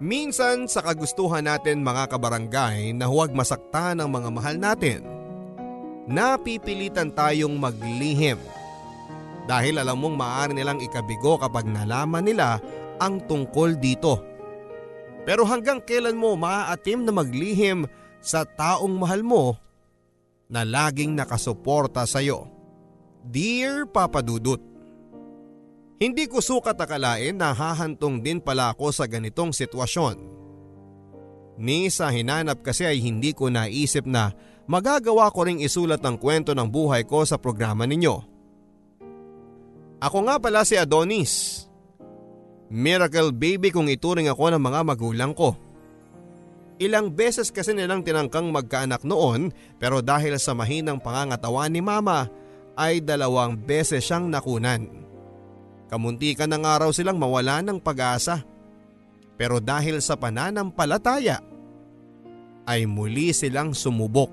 Minsan 0.00 0.64
sa 0.64 0.80
kagustuhan 0.80 1.44
natin 1.44 1.84
mga 1.84 2.08
kabarangay 2.08 2.96
na 2.96 3.04
huwag 3.04 3.36
masaktan 3.36 4.00
ang 4.00 4.08
mga 4.08 4.32
mahal 4.32 4.56
natin, 4.56 5.04
napipilitan 6.08 7.12
tayong 7.12 7.60
maglihim. 7.60 8.40
Dahil 9.44 9.76
alam 9.76 10.00
mong 10.00 10.16
maaari 10.16 10.52
nilang 10.56 10.80
ikabigo 10.80 11.36
kapag 11.36 11.68
nalaman 11.68 12.24
nila 12.24 12.64
ang 12.96 13.20
tungkol 13.28 13.76
dito. 13.76 14.24
Pero 15.28 15.44
hanggang 15.44 15.84
kailan 15.84 16.16
mo 16.16 16.32
maaatim 16.32 17.04
na 17.04 17.12
maglihim 17.12 17.84
sa 18.24 18.48
taong 18.48 18.96
mahal 18.96 19.20
mo 19.20 19.60
na 20.48 20.64
laging 20.64 21.12
nakasuporta 21.12 22.08
sa 22.08 22.24
iyo? 22.24 22.48
Dear 23.20 23.84
Papa 23.84 24.24
Dudut, 24.24 24.64
hindi 26.00 26.24
ko 26.24 26.40
sukat 26.40 26.80
akalain 26.80 27.36
na 27.36 27.52
hahantong 27.52 28.24
din 28.24 28.40
pala 28.40 28.72
ako 28.72 28.88
sa 28.88 29.04
ganitong 29.04 29.52
sitwasyon. 29.52 30.16
Ni 31.60 31.92
sa 31.92 32.08
hinanap 32.08 32.64
kasi 32.64 32.88
ay 32.88 33.04
hindi 33.04 33.36
ko 33.36 33.52
naisip 33.52 34.08
na 34.08 34.32
magagawa 34.64 35.28
ko 35.28 35.44
ring 35.44 35.60
isulat 35.60 36.00
ang 36.00 36.16
kwento 36.16 36.56
ng 36.56 36.64
buhay 36.72 37.04
ko 37.04 37.20
sa 37.28 37.36
programa 37.36 37.84
ninyo. 37.84 38.16
Ako 40.00 40.24
nga 40.24 40.40
pala 40.40 40.64
si 40.64 40.80
Adonis. 40.80 41.68
Miracle 42.72 43.36
baby 43.36 43.68
kung 43.68 43.92
ituring 43.92 44.32
ako 44.32 44.56
ng 44.56 44.62
mga 44.62 44.80
magulang 44.80 45.36
ko. 45.36 45.52
Ilang 46.80 47.12
beses 47.12 47.52
kasi 47.52 47.76
nilang 47.76 48.00
tinangkang 48.00 48.48
magkaanak 48.48 49.04
noon 49.04 49.52
pero 49.76 50.00
dahil 50.00 50.40
sa 50.40 50.56
mahinang 50.56 50.96
pangangatawan 50.96 51.68
ni 51.68 51.84
mama 51.84 52.32
ay 52.72 53.04
dalawang 53.04 53.52
beses 53.52 54.00
siyang 54.00 54.32
nakunan. 54.32 55.09
Kamuntikan 55.90 56.54
ng 56.54 56.62
araw 56.62 56.94
silang 56.94 57.18
mawala 57.18 57.58
ng 57.66 57.82
pag-asa. 57.82 58.46
Pero 59.34 59.58
dahil 59.58 59.98
sa 59.98 60.14
pananampalataya 60.14 61.42
ay 62.70 62.86
muli 62.86 63.34
silang 63.34 63.74
sumubok. 63.74 64.30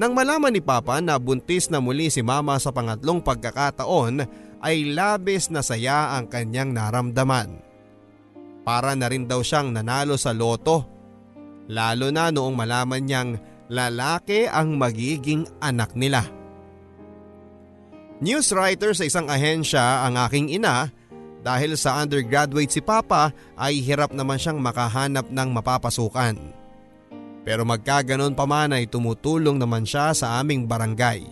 Nang 0.00 0.16
malaman 0.16 0.56
ni 0.56 0.64
Papa 0.64 0.96
na 1.04 1.20
buntis 1.20 1.68
na 1.68 1.84
muli 1.84 2.08
si 2.08 2.24
Mama 2.24 2.56
sa 2.56 2.72
pangatlong 2.72 3.20
pagkakataon 3.20 4.24
ay 4.64 4.96
labis 4.96 5.52
na 5.52 5.60
saya 5.60 6.16
ang 6.16 6.24
kanyang 6.32 6.72
naramdaman. 6.72 7.60
Para 8.64 8.96
na 8.96 9.12
rin 9.12 9.28
daw 9.28 9.44
siyang 9.44 9.76
nanalo 9.76 10.16
sa 10.16 10.32
loto. 10.32 10.88
Lalo 11.68 12.08
na 12.08 12.32
noong 12.32 12.56
malaman 12.56 13.04
niyang 13.04 13.30
lalaki 13.68 14.48
ang 14.48 14.80
magiging 14.80 15.44
anak 15.60 15.92
nila. 15.92 16.39
News 18.20 18.52
writer 18.52 18.92
sa 18.92 19.08
isang 19.08 19.32
ahensya 19.32 20.04
ang 20.04 20.20
aking 20.28 20.52
ina 20.52 20.92
dahil 21.40 21.72
sa 21.72 22.04
undergraduate 22.04 22.68
si 22.68 22.84
Papa 22.84 23.32
ay 23.56 23.80
hirap 23.80 24.12
naman 24.12 24.36
siyang 24.36 24.60
makahanap 24.60 25.32
ng 25.32 25.48
mapapasukan. 25.56 26.36
Pero 27.40 27.64
magkaganon 27.64 28.36
pa 28.36 28.44
man 28.44 28.76
ay 28.76 28.84
tumutulong 28.92 29.56
naman 29.56 29.88
siya 29.88 30.12
sa 30.12 30.36
aming 30.36 30.68
barangay. 30.68 31.24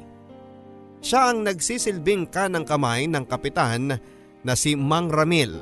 Siya 1.05 1.29
ang 1.29 1.45
nagsisilbing 1.45 2.33
kanang 2.33 2.65
kamay 2.65 3.05
ng 3.05 3.29
kapitan 3.29 4.01
na 4.41 4.53
si 4.57 4.73
Mang 4.73 5.13
Ramil. 5.13 5.61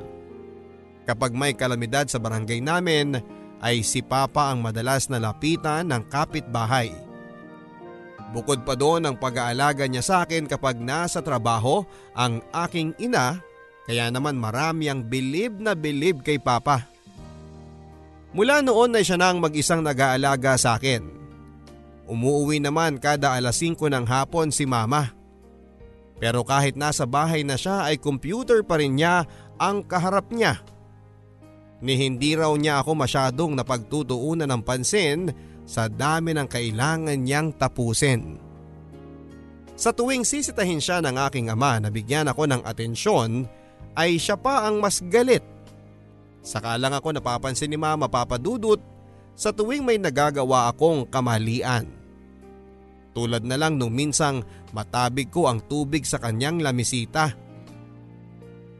Kapag 1.03 1.35
may 1.35 1.59
kalamidad 1.59 2.07
sa 2.07 2.23
barangay 2.23 2.63
namin 2.63 3.19
ay 3.59 3.83
si 3.83 3.99
Papa 3.99 4.47
ang 4.47 4.63
madalas 4.63 5.11
na 5.11 5.19
lapitan 5.19 5.91
ng 5.91 6.07
kapitbahay. 6.07 7.06
Bukod 8.35 8.67
pa 8.67 8.75
doon 8.75 9.07
ang 9.07 9.15
pag-aalaga 9.15 9.87
niya 9.87 10.03
sa 10.03 10.15
akin 10.27 10.51
kapag 10.51 10.75
nasa 10.79 11.23
trabaho 11.23 11.87
ang 12.11 12.43
aking 12.51 12.91
ina 12.99 13.39
kaya 13.87 14.11
naman 14.11 14.35
marami 14.35 14.91
ang 14.91 14.99
bilib 14.99 15.63
na 15.63 15.71
bilib 15.71 16.19
kay 16.19 16.35
Papa. 16.43 16.83
Mula 18.35 18.59
noon 18.59 18.99
ay 18.99 19.07
siya 19.07 19.15
na 19.15 19.31
ang 19.31 19.39
mag-isang 19.39 19.79
nag-aalaga 19.79 20.59
sa 20.59 20.75
akin. 20.75 21.07
Umuuwi 22.11 22.59
naman 22.59 22.99
kada 22.99 23.39
alas 23.39 23.63
5 23.63 23.87
ng 23.87 24.03
hapon 24.03 24.51
si 24.51 24.67
Mama. 24.67 25.15
Pero 26.19 26.43
kahit 26.43 26.75
nasa 26.75 27.07
bahay 27.07 27.47
na 27.47 27.55
siya 27.55 27.87
ay 27.87 27.95
computer 27.95 28.59
pa 28.67 28.75
rin 28.75 28.99
niya 28.99 29.23
ang 29.55 29.87
kaharap 29.87 30.27
niya. 30.35 30.59
Ni 31.79 31.95
hindi 31.95 32.35
raw 32.35 32.51
niya 32.59 32.83
ako 32.83 32.91
masyadong 32.91 33.55
napagtutuunan 33.55 34.51
ng 34.51 34.61
pansin 34.67 35.31
sa 35.67 35.91
dami 35.91 36.31
ng 36.31 36.47
kailangan 36.47 37.19
niyang 37.19 37.51
tapusin. 37.59 38.39
Sa 39.77 39.93
tuwing 39.93 40.25
sisitahin 40.25 40.81
siya 40.81 41.03
ng 41.03 41.19
aking 41.29 41.53
ama 41.53 41.77
na 41.77 41.93
bigyan 41.93 42.31
ako 42.31 42.49
ng 42.49 42.65
atensyon 42.65 43.45
ay 43.93 44.17
siya 44.17 44.39
pa 44.39 44.65
ang 44.65 44.81
mas 44.81 45.03
galit. 45.05 45.43
Saka 46.41 46.79
lang 46.79 46.95
ako 46.95 47.13
napapansin 47.13 47.69
ni 47.69 47.77
mama 47.77 48.07
papadudot 48.07 48.79
sa 49.37 49.53
tuwing 49.53 49.85
may 49.85 50.01
nagagawa 50.01 50.71
akong 50.71 51.05
kamalian. 51.05 51.85
Tulad 53.13 53.45
na 53.45 53.59
lang 53.59 53.77
nung 53.77 53.93
minsang 53.93 54.41
matabig 54.73 55.29
ko 55.29 55.45
ang 55.45 55.61
tubig 55.65 56.07
sa 56.07 56.17
kanyang 56.17 56.63
lamisita. 56.63 57.33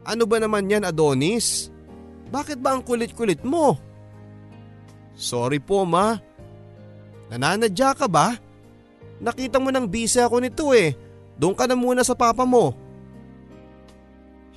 Ano 0.02 0.24
ba 0.24 0.40
naman 0.40 0.70
yan 0.70 0.88
Adonis? 0.88 1.68
Bakit 2.32 2.58
ba 2.58 2.74
ang 2.74 2.82
kulit-kulit 2.82 3.44
mo? 3.46 3.76
Sorry 5.18 5.58
po 5.58 5.82
ma, 5.82 6.14
Nananadya 7.28 7.92
ka 7.92 8.08
ba? 8.08 8.36
Nakita 9.18 9.60
mo 9.60 9.68
nang 9.68 9.88
busy 9.88 10.22
ako 10.22 10.40
nito 10.40 10.72
eh. 10.72 10.96
Doon 11.36 11.54
ka 11.54 11.68
na 11.68 11.76
muna 11.76 12.02
sa 12.02 12.16
papa 12.16 12.42
mo. 12.48 12.74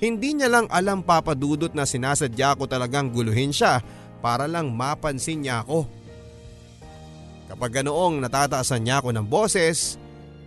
Hindi 0.02 0.34
niya 0.34 0.50
lang 0.50 0.66
alam 0.66 1.06
papadudot 1.06 1.70
na 1.70 1.86
sinasadya 1.86 2.58
ko 2.58 2.66
talagang 2.66 3.14
guluhin 3.14 3.54
siya 3.54 3.78
para 4.18 4.50
lang 4.50 4.74
mapansin 4.74 5.46
niya 5.46 5.62
ako. 5.62 5.86
Kapag 7.46 7.82
ganoong 7.82 8.18
natataasan 8.18 8.82
niya 8.82 8.98
ako 8.98 9.14
ng 9.14 9.26
boses 9.30 9.94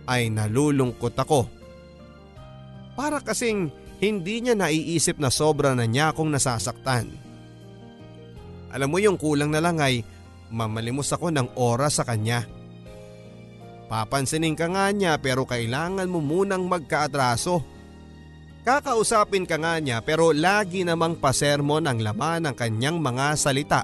ay 0.04 0.28
nalulungkot 0.28 1.16
ako. 1.16 1.48
Para 2.92 3.20
kasing 3.24 3.72
hindi 3.96 4.44
niya 4.44 4.52
naiisip 4.52 5.16
na 5.16 5.32
sobra 5.32 5.72
na 5.72 5.88
niya 5.88 6.12
akong 6.12 6.28
nasasaktan. 6.28 7.08
Alam 8.68 8.92
mo 8.92 8.98
yung 9.00 9.16
kulang 9.16 9.48
na 9.48 9.60
lang 9.64 9.80
ay 9.80 10.04
mamalimos 10.50 11.10
ako 11.12 11.32
ng 11.32 11.48
oras 11.58 11.98
sa 12.00 12.04
kanya. 12.06 12.46
Papansinin 13.86 14.58
ka 14.58 14.66
nga 14.66 14.90
niya 14.90 15.14
pero 15.22 15.46
kailangan 15.46 16.10
mo 16.10 16.18
munang 16.18 16.66
magkaatraso. 16.66 17.62
Kakausapin 18.66 19.46
ka 19.46 19.62
nga 19.62 19.78
niya 19.78 20.02
pero 20.02 20.34
lagi 20.34 20.82
namang 20.82 21.22
pasermon 21.22 21.86
ang 21.86 22.02
laman 22.02 22.50
ng 22.50 22.54
kanyang 22.58 22.98
mga 22.98 23.26
salita. 23.38 23.80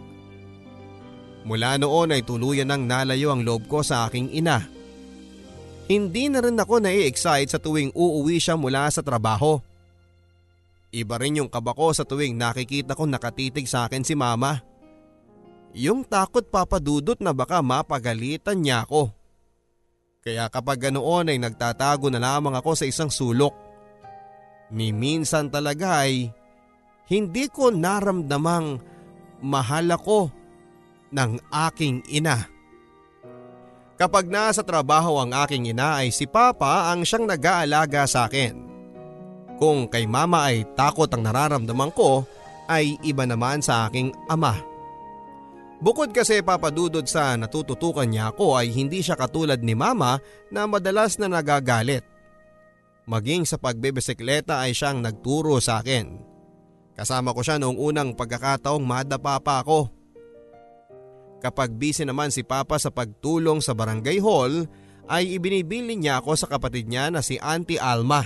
Mula 1.46 1.78
noon 1.78 2.14
ay 2.18 2.22
tuluyan 2.26 2.70
nang 2.70 2.86
nalayo 2.86 3.30
ang 3.30 3.46
loob 3.46 3.70
ko 3.70 3.82
sa 3.82 4.06
aking 4.10 4.34
ina. 4.34 4.62
Hindi 5.86 6.30
na 6.30 6.42
rin 6.42 6.58
ako 6.58 6.82
nai-excite 6.82 7.50
sa 7.50 7.58
tuwing 7.58 7.94
uuwi 7.94 8.38
siya 8.38 8.54
mula 8.54 8.86
sa 8.90 9.02
trabaho. 9.02 9.58
Iba 10.94 11.18
rin 11.18 11.42
yung 11.42 11.50
kaba 11.50 11.74
ko 11.74 11.90
sa 11.94 12.06
tuwing 12.06 12.38
nakikita 12.38 12.94
ko 12.94 13.06
nakatitig 13.06 13.66
sa 13.66 13.86
akin 13.86 14.06
si 14.06 14.14
mama. 14.14 14.71
Yung 15.72 16.04
takot 16.04 16.44
papadudot 16.44 17.16
na 17.16 17.32
baka 17.32 17.64
mapagalitan 17.64 18.60
niya 18.60 18.84
ako. 18.84 19.08
Kaya 20.22 20.46
kapag 20.52 20.88
ganoon 20.88 21.32
ay 21.32 21.38
nagtatago 21.40 22.12
na 22.12 22.20
lamang 22.20 22.54
ako 22.54 22.76
sa 22.76 22.84
isang 22.86 23.08
sulok. 23.08 23.56
Ni 24.72 24.92
minsan 24.92 25.48
talaga 25.48 26.04
ay 26.06 26.30
hindi 27.10 27.48
ko 27.50 27.72
naramdamang 27.72 28.80
mahal 29.42 29.86
ako 29.90 30.30
ng 31.12 31.30
aking 31.68 32.04
ina. 32.08 32.48
Kapag 33.98 34.28
nasa 34.28 34.64
trabaho 34.64 35.20
ang 35.20 35.34
aking 35.44 35.72
ina 35.72 36.00
ay 36.00 36.14
si 36.14 36.24
Papa 36.24 36.88
ang 36.92 37.04
siyang 37.04 37.28
nag-aalaga 37.28 38.08
sa 38.08 38.28
akin. 38.28 38.54
Kung 39.60 39.86
kay 39.88 40.08
Mama 40.08 40.48
ay 40.48 40.64
takot 40.74 41.10
ang 41.12 41.22
nararamdaman 41.26 41.92
ko 41.92 42.24
ay 42.70 42.96
iba 43.04 43.28
naman 43.28 43.60
sa 43.60 43.86
aking 43.86 44.14
ama. 44.30 44.71
Bukod 45.82 46.14
kasi 46.14 46.46
papadudod 46.46 47.02
sa 47.10 47.34
natututukan 47.34 48.06
niya 48.06 48.30
ako 48.30 48.54
ay 48.54 48.70
hindi 48.70 49.02
siya 49.02 49.18
katulad 49.18 49.58
ni 49.58 49.74
mama 49.74 50.22
na 50.46 50.62
madalas 50.70 51.18
na 51.18 51.26
nagagalit. 51.26 52.06
Maging 53.02 53.42
sa 53.42 53.58
pagbebesikleta 53.58 54.62
ay 54.62 54.78
siyang 54.78 55.02
nagturo 55.02 55.58
sa 55.58 55.82
akin. 55.82 56.22
Kasama 56.94 57.34
ko 57.34 57.42
siya 57.42 57.58
noong 57.58 57.82
unang 57.82 58.14
pagkakataong 58.14 58.78
madapa 58.78 59.42
pa 59.42 59.66
ako. 59.66 59.90
Kapag 61.42 61.74
busy 61.74 62.06
naman 62.06 62.30
si 62.30 62.46
Papa 62.46 62.78
sa 62.78 62.94
pagtulong 62.94 63.58
sa 63.58 63.74
barangay 63.74 64.22
hall 64.22 64.70
ay 65.10 65.34
ibinibili 65.34 65.98
niya 65.98 66.22
ako 66.22 66.38
sa 66.38 66.46
kapatid 66.46 66.86
niya 66.86 67.10
na 67.10 67.26
si 67.26 67.42
Auntie 67.42 67.82
Alma. 67.82 68.22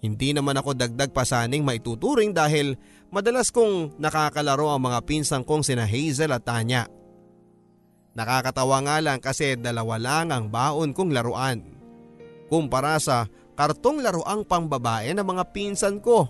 Hindi 0.00 0.32
naman 0.32 0.56
ako 0.56 0.78
dagdag 0.78 1.12
pasaning 1.12 1.60
maituturing 1.60 2.32
dahil 2.32 2.78
Madalas 3.08 3.48
kong 3.48 3.96
nakakalaro 3.96 4.68
ang 4.68 4.84
mga 4.84 5.00
pinsang 5.08 5.40
kong 5.40 5.64
sina 5.64 5.88
Hazel 5.88 6.28
at 6.28 6.44
Tanya. 6.44 6.84
Nakakatawa 8.12 8.84
nga 8.84 8.96
lang 9.00 9.16
kasi 9.16 9.56
dalawa 9.56 9.96
lang 9.96 10.28
ang 10.28 10.52
baon 10.52 10.92
kong 10.92 11.16
laruan. 11.16 11.64
Kumpara 12.52 13.00
sa 13.00 13.24
kartong 13.56 14.04
laruang 14.04 14.44
pangbabae 14.44 15.16
ng 15.16 15.24
mga 15.24 15.44
pinsan 15.56 16.04
ko. 16.04 16.28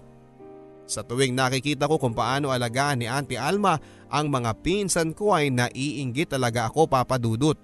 Sa 0.87 1.03
tuwing 1.03 1.35
nakikita 1.35 1.91
ko 1.91 1.99
kung 1.99 2.15
paano 2.15 2.55
alagaan 2.55 3.03
ni 3.03 3.11
Auntie 3.11 3.43
Alma 3.43 3.75
ang 4.07 4.31
mga 4.31 4.55
pinsan 4.63 5.19
ko 5.19 5.35
ay 5.35 5.51
naiinggit 5.51 6.31
talaga 6.31 6.71
ako 6.71 6.87
papadudot. 6.87 7.59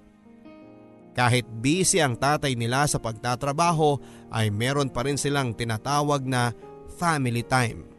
Kahit 1.14 1.46
busy 1.46 2.02
ang 2.02 2.18
tatay 2.18 2.58
nila 2.58 2.90
sa 2.90 2.98
pagtatrabaho 2.98 4.02
ay 4.34 4.50
meron 4.50 4.90
pa 4.90 5.06
rin 5.06 5.14
silang 5.14 5.54
tinatawag 5.54 6.26
na 6.26 6.50
family 6.98 7.46
time. 7.46 7.93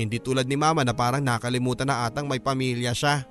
Hindi 0.00 0.16
tulad 0.16 0.48
ni 0.48 0.56
mama 0.56 0.80
na 0.80 0.96
parang 0.96 1.20
nakalimutan 1.20 1.84
na 1.84 2.08
atang 2.08 2.24
may 2.24 2.40
pamilya 2.40 2.96
siya. 2.96 3.28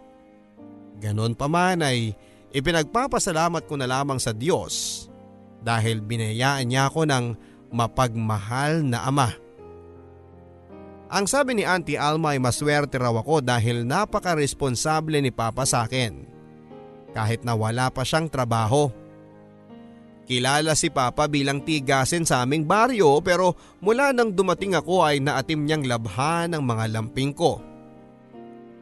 Ganon 1.02 1.34
pa 1.34 1.50
man 1.50 1.82
ay 1.82 2.14
ipinagpapasalamat 2.54 3.66
ko 3.66 3.74
na 3.74 3.90
lamang 3.90 4.22
sa 4.22 4.30
Diyos 4.30 5.10
dahil 5.66 6.06
binayaan 6.06 6.70
niya 6.70 6.94
ako 6.94 7.10
ng 7.10 7.26
mapagmahal 7.74 8.86
na 8.86 9.02
ama. 9.02 9.34
Ang 11.10 11.26
sabi 11.26 11.58
ni 11.58 11.66
Auntie 11.66 11.98
Alma 11.98 12.38
ay 12.38 12.40
maswerte 12.40 13.02
raw 13.02 13.18
ako 13.18 13.42
dahil 13.42 13.82
napaka-responsable 13.82 15.18
ni 15.26 15.34
Papa 15.34 15.66
sa 15.66 15.90
akin. 15.90 16.22
Kahit 17.18 17.42
na 17.42 17.58
wala 17.58 17.90
pa 17.90 18.06
siyang 18.06 18.30
trabaho. 18.30 18.94
Kilala 20.30 20.78
si 20.78 20.94
Papa 20.94 21.26
bilang 21.26 21.66
tigasin 21.66 22.22
sa 22.22 22.46
aming 22.46 22.70
baryo 22.70 23.18
pero 23.26 23.58
mula 23.82 24.14
nang 24.14 24.30
dumating 24.30 24.78
ako 24.78 25.02
ay 25.02 25.18
naatim 25.18 25.66
niyang 25.66 25.90
labhan 25.90 26.54
ang 26.54 26.62
mga 26.62 26.86
lamping 26.94 27.34
ko. 27.34 27.58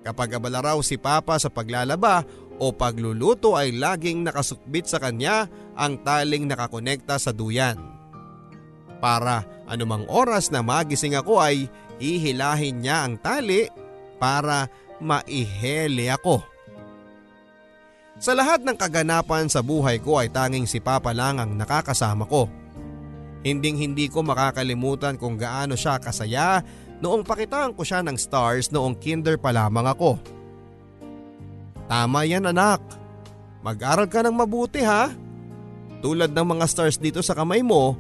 Kapag 0.04 0.36
abala 0.36 0.60
raw 0.60 0.78
si 0.84 1.00
Papa 1.00 1.40
sa 1.40 1.48
paglalaba 1.48 2.28
o 2.60 2.76
pagluluto 2.76 3.56
ay 3.56 3.72
laging 3.80 4.28
nakasukbit 4.28 4.92
sa 4.92 5.00
kanya 5.00 5.48
ang 5.80 6.04
taling 6.04 6.52
nakakonekta 6.52 7.16
sa 7.16 7.32
duyan. 7.32 7.80
Para 9.00 9.48
anumang 9.72 10.04
oras 10.12 10.52
na 10.52 10.60
magising 10.60 11.16
ako 11.16 11.40
ay 11.40 11.72
Ihilahin 11.98 12.86
niya 12.86 13.10
ang 13.10 13.18
tali 13.18 13.66
para 14.22 14.70
maihele 15.02 16.14
ako. 16.14 16.46
Sa 18.18 18.34
lahat 18.34 18.66
ng 18.66 18.74
kaganapan 18.74 19.46
sa 19.46 19.62
buhay 19.62 20.02
ko 20.02 20.18
ay 20.18 20.34
tanging 20.34 20.66
si 20.66 20.82
Papa 20.82 21.14
lang 21.14 21.38
ang 21.38 21.54
nakakasama 21.54 22.26
ko. 22.26 22.50
Hinding 23.46 23.78
hindi 23.78 24.10
ko 24.10 24.26
makakalimutan 24.26 25.22
kung 25.22 25.38
gaano 25.38 25.78
siya 25.78 26.02
kasaya 26.02 26.66
noong 26.98 27.22
pakitaan 27.22 27.78
ko 27.78 27.86
siya 27.86 28.02
ng 28.02 28.18
stars 28.18 28.74
noong 28.74 28.98
kinder 28.98 29.38
pa 29.38 29.54
lamang 29.54 29.86
ako. 29.86 30.18
Tama 31.86 32.26
yan 32.26 32.50
anak. 32.50 32.82
Mag-aral 33.62 34.10
ka 34.10 34.26
ng 34.26 34.34
mabuti 34.34 34.82
ha. 34.82 35.14
Tulad 36.02 36.34
ng 36.34 36.48
mga 36.58 36.66
stars 36.66 36.98
dito 36.98 37.22
sa 37.22 37.38
kamay 37.38 37.62
mo, 37.62 37.94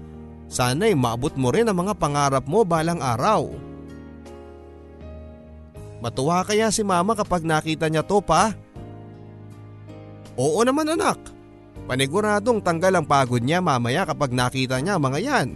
sana'y 0.49 0.97
maabot 0.97 1.33
mo 1.37 1.53
rin 1.53 1.69
ang 1.69 1.77
mga 1.77 1.93
pangarap 1.93 2.45
mo 2.49 2.65
balang 2.65 2.99
araw. 2.99 3.53
Matuwa 6.01 6.41
kaya 6.45 6.69
si 6.73 6.81
mama 6.81 7.13
kapag 7.13 7.41
nakita 7.45 7.89
niya 7.89 8.05
to 8.05 8.21
pa? 8.21 8.53
Oo 10.37 10.61
naman 10.61 10.93
anak. 10.93 11.17
Paniguradong 11.89 12.61
tanggal 12.61 12.93
ang 12.93 13.05
pagod 13.09 13.41
niya 13.41 13.57
mamaya 13.57 14.05
kapag 14.05 14.31
nakita 14.31 14.77
niya 14.77 15.01
mga 15.01 15.19
yan. 15.19 15.49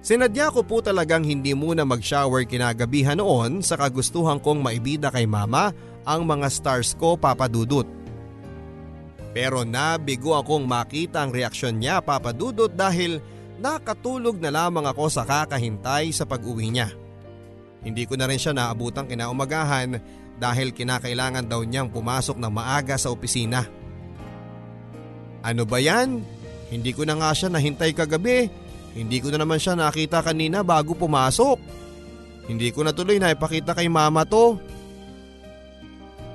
Sinadya 0.00 0.48
ko 0.48 0.64
po 0.64 0.80
talagang 0.80 1.20
hindi 1.20 1.52
muna 1.52 1.84
mag-shower 1.84 2.48
kinagabihan 2.48 3.20
noon 3.20 3.60
sa 3.60 3.76
kagustuhan 3.76 4.40
kong 4.40 4.64
maibida 4.64 5.12
kay 5.12 5.28
mama 5.28 5.76
ang 6.08 6.24
mga 6.24 6.48
stars 6.48 6.96
ko 6.96 7.20
papadudot. 7.20 7.84
Pero 9.36 9.62
nabigo 9.62 10.32
akong 10.32 10.64
makita 10.64 11.20
ang 11.20 11.30
reaksyon 11.36 11.76
niya 11.76 12.00
papadudot 12.00 12.72
dahil 12.72 13.20
nakatulog 13.60 14.40
na 14.40 14.48
lamang 14.48 14.88
ako 14.88 15.12
sa 15.12 15.28
kakahintay 15.28 16.16
sa 16.16 16.24
pag-uwi 16.24 16.72
niya. 16.72 16.88
Hindi 17.80 18.04
ko 18.04 18.14
na 18.16 18.28
rin 18.28 18.36
siya 18.36 18.52
naabutang 18.52 19.08
kinaumagahan 19.08 19.96
dahil 20.36 20.72
kinakailangan 20.72 21.48
daw 21.48 21.64
niyang 21.64 21.88
pumasok 21.88 22.36
ng 22.36 22.52
maaga 22.52 22.96
sa 23.00 23.12
opisina. 23.12 23.64
Ano 25.40 25.64
ba 25.64 25.80
yan? 25.80 26.20
Hindi 26.68 26.92
ko 26.92 27.08
na 27.08 27.16
nga 27.16 27.32
siya 27.32 27.48
nahintay 27.48 27.96
kagabi. 27.96 28.52
Hindi 28.92 29.18
ko 29.24 29.32
na 29.32 29.40
naman 29.40 29.56
siya 29.56 29.76
nakita 29.76 30.20
kanina 30.20 30.60
bago 30.60 30.92
pumasok. 30.92 31.56
Hindi 32.50 32.68
ko 32.74 32.84
na 32.84 32.92
tuloy 32.92 33.16
na 33.16 33.32
ipakita 33.32 33.72
kay 33.72 33.88
mama 33.88 34.26
to. 34.28 34.60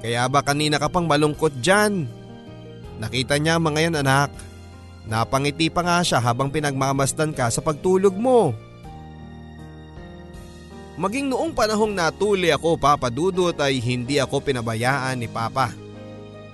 Kaya 0.01 0.25
ba 0.29 0.41
kanina 0.41 0.77
ka 0.81 0.89
pang 0.89 1.05
malungkot 1.05 1.61
dyan? 1.61 2.05
Nakita 3.01 3.37
niya 3.37 3.59
mga 3.59 3.79
yan 3.89 3.99
anak. 4.01 4.31
Napangiti 5.05 5.69
pa 5.69 5.85
nga 5.85 6.01
siya 6.01 6.17
habang 6.17 6.49
pinagmamasdan 6.49 7.35
ka 7.35 7.51
sa 7.53 7.61
pagtulog 7.61 8.15
mo. 8.17 8.53
Maging 10.95 11.27
noong 11.27 11.51
panahong 11.51 11.91
natuli 11.91 12.55
ako 12.55 12.79
papadudot 12.79 13.55
ay 13.59 13.83
hindi 13.83 14.15
ako 14.15 14.39
pinabayaan 14.39 15.19
ni 15.19 15.27
Papa. 15.27 15.75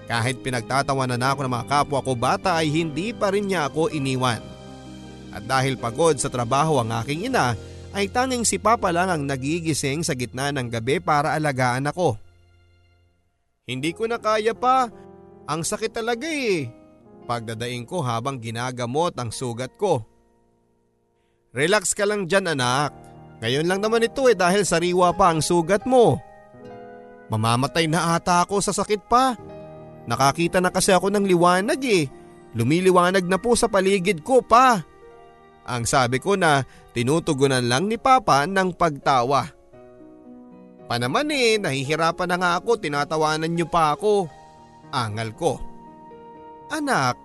Kahit 0.10 0.42
pinagtatawanan 0.42 1.22
na 1.22 1.38
ako 1.38 1.46
ng 1.46 1.54
mga 1.54 1.68
kapwa 1.70 2.00
ko 2.02 2.18
bata 2.18 2.58
ay 2.58 2.68
hindi 2.74 3.14
pa 3.14 3.30
rin 3.30 3.46
niya 3.46 3.70
ako 3.70 3.94
iniwan. 3.94 4.42
At 5.32 5.46
dahil 5.46 5.78
pagod 5.78 6.18
sa 6.18 6.28
trabaho 6.28 6.82
ang 6.82 6.90
aking 6.90 7.30
ina 7.30 7.54
ay 7.94 8.10
tanging 8.10 8.42
si 8.42 8.58
Papa 8.58 8.90
lang 8.90 9.14
ang 9.14 9.24
nagigising 9.30 10.02
sa 10.02 10.18
gitna 10.18 10.50
ng 10.50 10.74
gabi 10.74 10.98
para 10.98 11.38
alagaan 11.38 11.86
ako. 11.86 12.18
Hindi 13.70 13.94
ko 13.94 14.10
na 14.10 14.18
kaya 14.18 14.58
pa. 14.58 14.90
Ang 15.46 15.62
sakit 15.62 15.94
talaga 15.94 16.26
eh. 16.26 16.66
Pagdadaing 17.30 17.86
ko 17.86 18.02
habang 18.02 18.42
ginagamot 18.42 19.14
ang 19.22 19.30
sugat 19.30 19.78
ko. 19.78 20.02
Relax 21.54 21.94
ka 21.94 22.10
lang 22.10 22.26
dyan 22.26 22.58
anak. 22.58 23.11
Ngayon 23.42 23.66
lang 23.66 23.82
naman 23.82 24.06
ito 24.06 24.30
eh 24.30 24.38
dahil 24.38 24.62
sariwa 24.62 25.18
pa 25.18 25.34
ang 25.34 25.42
sugat 25.42 25.84
mo. 25.90 26.22
Mamamatay 27.34 27.90
na 27.90 28.14
ata 28.14 28.46
ako 28.46 28.62
sa 28.62 28.70
sakit 28.70 29.02
pa. 29.10 29.34
Nakakita 30.06 30.62
na 30.62 30.70
kasi 30.70 30.94
ako 30.94 31.10
ng 31.10 31.26
liwanag 31.26 31.82
eh. 31.82 32.06
Lumiliwanag 32.54 33.26
na 33.26 33.42
po 33.42 33.58
sa 33.58 33.66
paligid 33.66 34.22
ko 34.22 34.46
pa. 34.46 34.86
Ang 35.66 35.90
sabi 35.90 36.22
ko 36.22 36.38
na 36.38 36.62
tinutugunan 36.94 37.66
lang 37.66 37.90
ni 37.90 37.98
Papa 37.98 38.46
ng 38.46 38.78
pagtawa. 38.78 39.50
Panaman 40.92 41.32
eh, 41.32 41.56
nahihirapan 41.56 42.28
na 42.28 42.38
nga 42.38 42.52
ako, 42.60 42.76
tinatawanan 42.78 43.48
niyo 43.48 43.72
pa 43.72 43.96
ako. 43.96 44.28
Angal 44.92 45.32
ko. 45.32 45.56
Anak, 46.68 47.16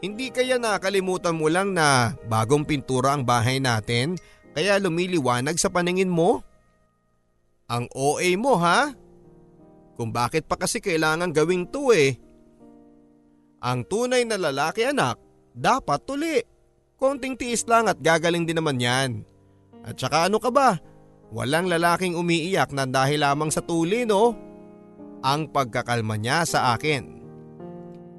hindi 0.00 0.32
kaya 0.32 0.56
nakalimutan 0.56 1.36
mo 1.36 1.52
lang 1.52 1.76
na 1.76 2.16
bagong 2.24 2.64
pintura 2.64 3.12
ang 3.12 3.24
bahay 3.28 3.60
natin 3.60 4.16
kaya 4.54 4.78
lumiliwanag 4.78 5.58
sa 5.58 5.66
paningin 5.66 6.08
mo? 6.08 6.40
Ang 7.66 7.90
OA 7.90 8.38
mo 8.38 8.54
ha? 8.54 8.94
Kung 9.98 10.14
bakit 10.14 10.46
pa 10.46 10.54
kasi 10.54 10.78
kailangan 10.78 11.34
gawing 11.34 11.66
to 11.70 11.90
eh. 11.90 12.14
Ang 13.58 13.82
tunay 13.86 14.22
na 14.22 14.38
lalaki 14.38 14.86
anak, 14.86 15.18
dapat 15.50 16.00
tuli. 16.06 16.38
Konting 16.94 17.34
tiis 17.34 17.66
lang 17.66 17.90
at 17.90 17.98
gagaling 17.98 18.46
din 18.46 18.62
naman 18.62 18.78
yan. 18.78 19.10
At 19.82 19.98
saka 19.98 20.30
ano 20.30 20.38
ka 20.38 20.54
ba? 20.54 20.78
Walang 21.34 21.66
lalaking 21.66 22.14
umiiyak 22.14 22.70
na 22.70 22.86
dahil 22.86 23.26
lamang 23.26 23.50
sa 23.50 23.58
tuli 23.58 24.06
no? 24.06 24.38
Ang 25.24 25.50
pagkakalma 25.50 26.14
niya 26.14 26.46
sa 26.46 26.76
akin. 26.76 27.24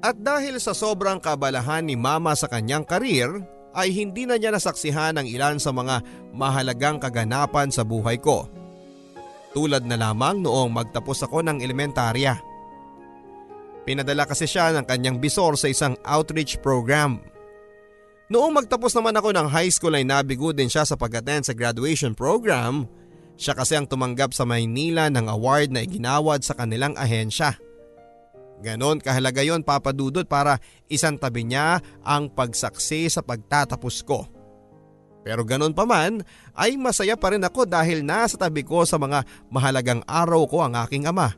At 0.04 0.20
dahil 0.20 0.60
sa 0.60 0.76
sobrang 0.76 1.16
kabalahan 1.16 1.86
ni 1.86 1.96
mama 1.96 2.36
sa 2.36 2.50
kanyang 2.50 2.84
karir, 2.84 3.40
ay 3.76 3.92
hindi 3.92 4.24
na 4.24 4.40
niya 4.40 4.50
nasaksihan 4.50 5.20
ang 5.20 5.28
ilan 5.28 5.60
sa 5.60 5.70
mga 5.70 6.00
mahalagang 6.32 6.96
kaganapan 6.96 7.68
sa 7.68 7.84
buhay 7.84 8.16
ko. 8.16 8.48
Tulad 9.52 9.84
na 9.84 10.00
lamang 10.00 10.40
noong 10.40 10.72
magtapos 10.72 11.28
ako 11.28 11.44
ng 11.44 11.60
elementarya. 11.60 12.40
Pinadala 13.84 14.24
kasi 14.24 14.48
siya 14.48 14.72
ng 14.74 14.88
kanyang 14.88 15.20
bisor 15.20 15.54
sa 15.60 15.68
isang 15.68 15.94
outreach 16.02 16.58
program. 16.64 17.20
Noong 18.26 18.50
magtapos 18.58 18.90
naman 18.98 19.14
ako 19.14 19.30
ng 19.30 19.46
high 19.46 19.70
school 19.70 19.94
ay 19.94 20.02
nabigo 20.02 20.50
din 20.50 20.66
siya 20.66 20.82
sa 20.82 20.98
pag-attend 20.98 21.46
sa 21.46 21.54
graduation 21.54 22.10
program. 22.10 22.90
Siya 23.38 23.54
kasi 23.54 23.78
ang 23.78 23.86
tumanggap 23.86 24.34
sa 24.34 24.42
Maynila 24.42 25.06
ng 25.12 25.30
award 25.30 25.70
na 25.70 25.84
iginawad 25.86 26.42
sa 26.42 26.56
kanilang 26.58 26.98
ahensya. 26.98 27.54
Ganon 28.64 29.02
kahalaga 29.04 29.44
yon 29.44 29.60
papadudot 29.60 30.24
para 30.24 30.56
isang 30.88 31.20
tabi 31.20 31.44
niya 31.44 31.84
ang 32.00 32.32
pagsaksi 32.32 33.08
sa 33.12 33.20
pagtatapos 33.20 34.00
ko. 34.06 34.24
Pero 35.26 35.42
ganon 35.42 35.74
pa 35.74 35.82
man 35.82 36.22
ay 36.54 36.78
masaya 36.78 37.18
pa 37.18 37.34
rin 37.34 37.42
ako 37.42 37.66
dahil 37.66 38.06
nasa 38.06 38.38
tabi 38.38 38.62
ko 38.62 38.86
sa 38.86 38.94
mga 38.94 39.26
mahalagang 39.50 40.00
araw 40.06 40.46
ko 40.46 40.62
ang 40.62 40.78
aking 40.86 41.10
ama. 41.10 41.34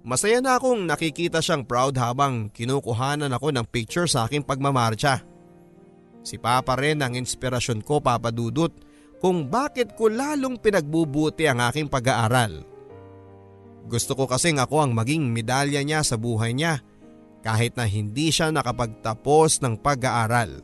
Masaya 0.00 0.40
na 0.40 0.56
akong 0.56 0.88
nakikita 0.88 1.44
siyang 1.44 1.68
proud 1.68 1.92
habang 2.00 2.48
kinukuhanan 2.48 3.28
ako 3.36 3.52
ng 3.52 3.68
picture 3.68 4.08
sa 4.08 4.24
aking 4.24 4.40
pagmamarcha. 4.40 5.20
Si 6.24 6.40
Papa 6.40 6.72
rin 6.80 7.04
ang 7.04 7.12
inspirasyon 7.12 7.84
ko 7.84 8.00
papadudot 8.00 8.72
kung 9.20 9.52
bakit 9.52 9.92
ko 9.92 10.08
lalong 10.08 10.56
pinagbubuti 10.56 11.44
ang 11.44 11.60
aking 11.68 11.92
pag-aaral. 11.92 12.64
Gusto 13.88 14.12
ko 14.18 14.28
kasing 14.28 14.60
ako 14.60 14.84
ang 14.84 14.92
maging 14.92 15.30
medalya 15.32 15.80
niya 15.80 16.04
sa 16.04 16.20
buhay 16.20 16.52
niya 16.52 16.84
kahit 17.40 17.76
na 17.76 17.88
hindi 17.88 18.28
siya 18.28 18.52
nakapagtapos 18.52 19.64
ng 19.64 19.80
pag-aaral. 19.80 20.60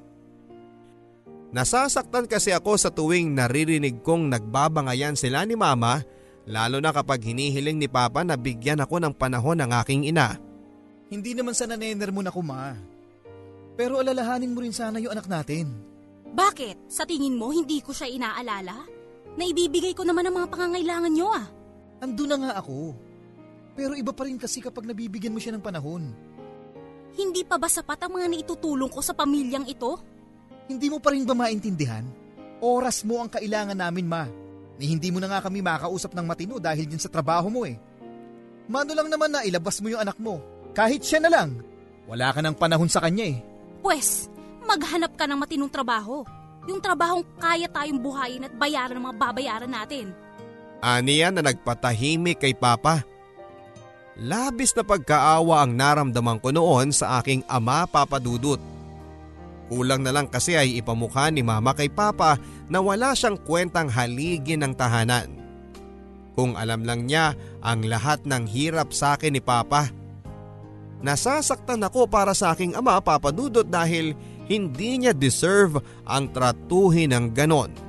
Nasasaktan 1.56 2.28
kasi 2.28 2.52
ako 2.52 2.76
sa 2.76 2.92
tuwing 2.92 3.32
naririnig 3.32 4.04
kong 4.04 4.28
nagbabangayan 4.28 5.16
sila 5.16 5.46
ni 5.48 5.56
mama 5.56 6.04
lalo 6.46 6.78
na 6.78 6.92
kapag 6.92 7.24
hinihiling 7.24 7.80
ni 7.80 7.88
papa 7.88 8.22
na 8.22 8.36
bigyan 8.36 8.82
ako 8.82 9.00
ng 9.02 9.14
panahon 9.16 9.58
ng 9.64 9.70
aking 9.82 10.04
ina. 10.12 10.36
Hindi 11.08 11.32
naman 11.32 11.54
sa 11.54 11.64
nanener 11.64 12.10
mo 12.10 12.20
na 12.20 12.34
kuma. 12.34 12.74
Pero 13.78 14.02
alalahanin 14.02 14.52
mo 14.52 14.60
rin 14.60 14.74
sana 14.74 14.98
yung 14.98 15.14
anak 15.14 15.30
natin. 15.30 15.70
Bakit? 16.34 16.90
Sa 16.90 17.06
tingin 17.06 17.38
mo 17.38 17.54
hindi 17.54 17.80
ko 17.80 17.94
siya 17.94 18.10
inaalala? 18.10 18.84
Naibibigay 19.36 19.92
ko 19.92 20.02
naman 20.02 20.26
ang 20.26 20.42
mga 20.42 20.48
pangangailangan 20.50 21.12
nyo 21.12 21.28
ah. 21.30 21.46
Ando 22.02 22.24
na 22.24 22.36
nga 22.40 22.52
ako. 22.60 23.05
Pero 23.76 23.92
iba 23.92 24.10
pa 24.16 24.24
rin 24.24 24.40
kasi 24.40 24.64
kapag 24.64 24.88
nabibigyan 24.88 25.36
mo 25.36 25.38
siya 25.38 25.52
ng 25.52 25.62
panahon. 25.62 26.10
Hindi 27.16 27.44
pa 27.44 27.60
ba 27.60 27.68
sapat 27.68 28.00
ang 28.02 28.16
mga 28.16 28.32
naitutulong 28.32 28.88
ko 28.88 29.00
sa 29.04 29.12
pamilyang 29.12 29.68
ito? 29.68 30.00
Hindi 30.66 30.88
mo 30.88 30.98
pa 30.98 31.12
rin 31.12 31.28
ba 31.28 31.36
maintindihan? 31.36 32.04
Oras 32.64 33.04
mo 33.04 33.20
ang 33.20 33.28
kailangan 33.28 33.76
namin, 33.76 34.08
ma. 34.08 34.24
Ni 34.76 34.92
hindi 34.92 35.08
mo 35.12 35.20
na 35.20 35.28
nga 35.28 35.44
kami 35.44 35.60
makausap 35.60 36.12
ng 36.12 36.26
matino 36.26 36.56
dahil 36.56 36.88
din 36.88 37.00
sa 37.00 37.12
trabaho 37.12 37.48
mo 37.48 37.64
eh. 37.64 37.76
Mano 38.68 38.92
lang 38.92 39.08
naman 39.08 39.32
na 39.32 39.44
ilabas 39.44 39.80
mo 39.80 39.92
yung 39.92 40.02
anak 40.02 40.18
mo. 40.20 40.40
Kahit 40.76 41.04
siya 41.04 41.22
na 41.22 41.30
lang. 41.32 41.60
Wala 42.08 42.32
ka 42.32 42.40
ng 42.44 42.56
panahon 42.56 42.90
sa 42.90 43.00
kanya 43.00 43.32
eh. 43.32 43.38
Pwes, 43.80 44.28
maghanap 44.64 45.16
ka 45.16 45.24
ng 45.24 45.38
matinong 45.40 45.72
trabaho. 45.72 46.26
Yung 46.66 46.82
trabahong 46.82 47.24
kaya 47.38 47.70
tayong 47.70 48.02
buhayin 48.02 48.44
at 48.44 48.52
bayaran 48.58 48.98
ng 48.98 49.04
mga 49.06 49.16
babayaran 49.16 49.70
natin. 49.70 50.10
Aniya 50.82 51.30
na 51.30 51.40
nagpatahimik 51.40 52.42
kay 52.42 52.52
Papa. 52.52 53.06
Labis 54.16 54.72
na 54.72 54.80
pagkaawa 54.80 55.68
ang 55.68 55.76
naramdaman 55.76 56.40
ko 56.40 56.48
noon 56.48 56.88
sa 56.88 57.20
aking 57.20 57.44
ama 57.44 57.84
papadudot. 57.84 58.56
Kulang 59.68 60.00
na 60.00 60.14
lang 60.14 60.30
kasi 60.30 60.56
ay 60.56 60.80
ipamukha 60.80 61.28
ni 61.28 61.44
mama 61.44 61.76
kay 61.76 61.92
papa 61.92 62.40
na 62.70 62.80
wala 62.80 63.12
siyang 63.12 63.36
kwentang 63.36 63.92
haligi 63.92 64.56
ng 64.56 64.72
tahanan. 64.72 65.28
Kung 66.32 66.56
alam 66.56 66.88
lang 66.88 67.04
niya 67.04 67.36
ang 67.60 67.84
lahat 67.84 68.24
ng 68.24 68.48
hirap 68.48 68.96
sa 68.96 69.20
akin 69.20 69.36
ni 69.36 69.42
papa. 69.42 69.92
Nasasaktan 71.04 71.84
ako 71.84 72.08
para 72.08 72.32
sa 72.32 72.56
aking 72.56 72.72
ama 72.72 72.96
papadudot 73.04 73.68
dahil 73.68 74.16
hindi 74.48 74.96
niya 74.96 75.12
deserve 75.12 75.82
ang 76.08 76.32
tratuhin 76.32 77.12
ng 77.12 77.26
ganon. 77.36 77.85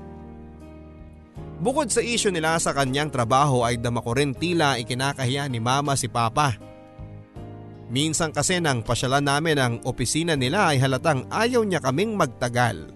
Bukod 1.58 1.90
sa 1.90 2.06
isyo 2.06 2.30
nila 2.30 2.54
sa 2.62 2.70
kanyang 2.70 3.10
trabaho 3.10 3.66
ay 3.66 3.82
dama 3.82 4.06
ko 4.06 4.14
rin 4.14 4.38
tila 4.38 4.78
ikinakahiya 4.78 5.50
ni 5.50 5.58
mama 5.58 5.98
si 5.98 6.06
papa. 6.06 6.54
Minsan 7.88 8.36
kasi 8.36 8.60
nang 8.60 8.84
pasyalan 8.84 9.26
namin 9.26 9.58
ang 9.58 9.74
opisina 9.88 10.36
nila 10.36 10.76
ay 10.76 10.78
halatang 10.78 11.26
ayaw 11.32 11.64
niya 11.64 11.80
kaming 11.80 12.20
magtagal. 12.20 12.94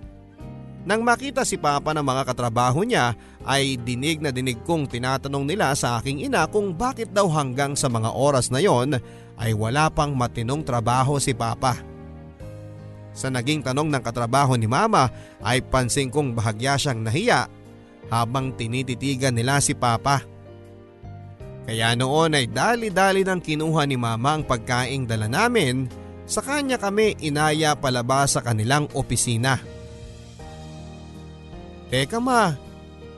Nang 0.82 1.06
makita 1.06 1.46
si 1.46 1.62
Papa 1.62 1.94
ng 1.94 2.02
mga 2.02 2.26
katrabaho 2.26 2.82
niya 2.82 3.14
ay 3.46 3.78
dinig 3.78 4.18
na 4.18 4.34
dinig 4.34 4.66
kong 4.66 4.90
tinatanong 4.90 5.46
nila 5.46 5.78
sa 5.78 6.02
aking 6.02 6.26
ina 6.26 6.50
kung 6.50 6.74
bakit 6.74 7.14
daw 7.14 7.30
hanggang 7.30 7.78
sa 7.78 7.86
mga 7.86 8.10
oras 8.10 8.50
na 8.50 8.58
yon 8.58 8.98
ay 9.38 9.54
wala 9.54 9.94
pang 9.94 10.18
matinong 10.18 10.66
trabaho 10.66 11.22
si 11.22 11.38
Papa. 11.38 11.78
Sa 13.14 13.30
naging 13.30 13.62
tanong 13.62 13.94
ng 13.94 14.02
katrabaho 14.02 14.58
ni 14.58 14.66
Mama 14.66 15.06
ay 15.46 15.62
pansin 15.62 16.10
kong 16.10 16.34
bahagya 16.34 16.82
siyang 16.82 17.06
nahiya 17.06 17.46
habang 18.12 18.52
tinititigan 18.60 19.32
nila 19.32 19.64
si 19.64 19.72
Papa. 19.72 20.20
Kaya 21.64 21.96
noon 21.96 22.36
ay 22.36 22.52
dali-dali 22.52 23.24
nang 23.24 23.40
kinuha 23.40 23.88
ni 23.88 23.96
Mama 23.96 24.36
ang 24.36 24.44
pagkaing 24.44 25.08
dala 25.08 25.32
namin 25.32 25.88
sa 26.28 26.44
kanya 26.44 26.76
kami 26.76 27.16
inaya 27.24 27.72
palabas 27.80 28.36
sa 28.36 28.44
kanilang 28.44 28.92
opisina. 28.92 29.56
Teka 31.88 32.20
ma, 32.20 32.52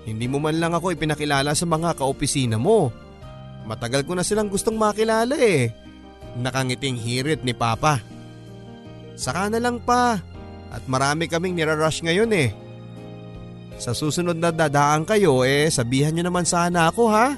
hindi 0.05 0.25
mo 0.29 0.37
man 0.37 0.57
lang 0.61 0.73
ako 0.77 0.93
ipinakilala 0.93 1.53
sa 1.57 1.65
mga 1.65 1.97
kaopisina 1.97 2.61
mo. 2.61 2.93
Matagal 3.63 4.03
ko 4.03 4.13
na 4.13 4.25
silang 4.25 4.51
gustong 4.51 4.75
makilala 4.75 5.33
eh. 5.39 5.71
Nakangiting 6.35 6.97
hirit 6.99 7.45
ni 7.45 7.53
Papa. 7.55 8.01
Saka 9.13 9.47
na 9.47 9.61
lang 9.61 9.77
pa 9.79 10.19
at 10.73 10.83
marami 10.89 11.29
kaming 11.29 11.53
nirarush 11.53 12.01
ngayon 12.01 12.33
eh. 12.33 12.62
Sa 13.83 13.91
susunod 13.91 14.39
na 14.39 14.47
dadaan 14.47 15.03
kayo 15.03 15.43
eh 15.43 15.67
sabihan 15.67 16.15
nyo 16.15 16.23
naman 16.31 16.47
sana 16.47 16.87
ako 16.87 17.11
ha. 17.11 17.35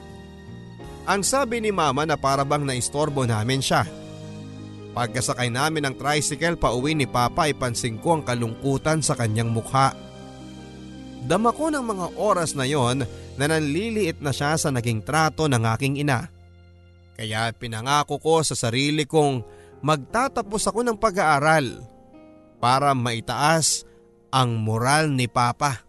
Ang 1.10 1.26
sabi 1.26 1.58
ni 1.58 1.74
mama 1.74 2.06
na 2.06 2.14
parabang 2.14 2.62
naistorbo 2.62 3.26
namin 3.26 3.66
siya. 3.66 3.82
Pagkasakay 4.94 5.50
namin 5.50 5.90
ng 5.90 5.96
tricycle 5.98 6.54
pa 6.54 6.70
uwi 6.70 6.94
ni 6.94 7.10
Papa 7.10 7.50
ay 7.50 7.58
pansin 7.58 7.98
ko 7.98 8.22
ang 8.22 8.24
kalungkutan 8.24 9.02
sa 9.02 9.18
kanyang 9.18 9.50
mukha. 9.50 9.98
Dama 11.26 11.50
ko 11.50 11.74
ng 11.74 11.82
mga 11.82 12.08
oras 12.22 12.54
na 12.54 12.70
yon 12.70 13.02
na 13.42 13.46
nanliliit 13.50 14.22
na 14.22 14.30
siya 14.30 14.54
sa 14.54 14.70
naging 14.70 15.02
trato 15.02 15.50
ng 15.50 15.66
aking 15.74 15.98
ina. 15.98 16.30
Kaya 17.18 17.50
pinangako 17.58 18.22
ko 18.22 18.46
sa 18.46 18.54
sarili 18.54 19.10
kong 19.10 19.42
magtatapos 19.82 20.70
ako 20.70 20.86
ng 20.86 20.98
pag-aaral 21.02 21.82
para 22.62 22.94
maitaas 22.94 23.82
ang 24.30 24.62
moral 24.62 25.10
ni 25.10 25.26
Papa. 25.26 25.82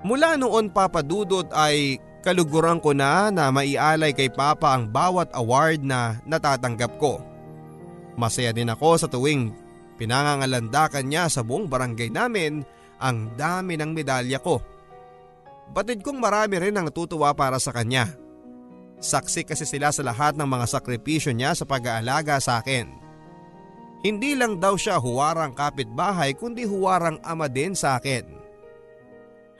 Mula 0.00 0.40
noon 0.40 0.72
papadudot 0.72 1.44
ay 1.52 2.00
kaluguran 2.24 2.80
ko 2.80 2.96
na 2.96 3.28
na 3.28 3.52
maialay 3.52 4.16
kay 4.16 4.32
Papa 4.32 4.72
ang 4.72 4.88
bawat 4.88 5.28
award 5.36 5.84
na 5.84 6.20
natatanggap 6.24 6.96
ko. 6.96 7.20
Masaya 8.16 8.52
din 8.56 8.72
ako 8.72 8.88
sa 8.96 9.08
tuwing 9.08 9.52
pinangangalandakan 10.00 11.04
niya 11.04 11.28
sa 11.28 11.44
buong 11.44 11.68
barangay 11.68 12.08
namin 12.08 12.64
ang 13.00 13.32
dami 13.36 13.76
ng 13.76 13.92
medalya 13.92 14.40
ko. 14.40 14.60
Batid 15.70 16.00
kong 16.00 16.16
marami 16.16 16.56
rin 16.60 16.76
ang 16.76 16.88
natutuwa 16.88 17.36
para 17.36 17.60
sa 17.60 17.70
kanya. 17.70 18.08
Saksi 19.00 19.48
kasi 19.48 19.64
sila 19.64 19.92
sa 19.92 20.04
lahat 20.04 20.36
ng 20.36 20.44
mga 20.44 20.66
sakripisyo 20.68 21.32
niya 21.32 21.56
sa 21.56 21.64
pag-aalaga 21.64 22.36
sa 22.40 22.60
akin. 22.60 22.88
Hindi 24.00 24.32
lang 24.32 24.60
daw 24.60 24.80
siya 24.80 24.96
huwarang 24.96 25.52
kapitbahay 25.52 26.32
kundi 26.32 26.64
huwarang 26.64 27.20
ama 27.20 27.48
din 27.52 27.76
sa 27.76 28.00
akin 28.00 28.39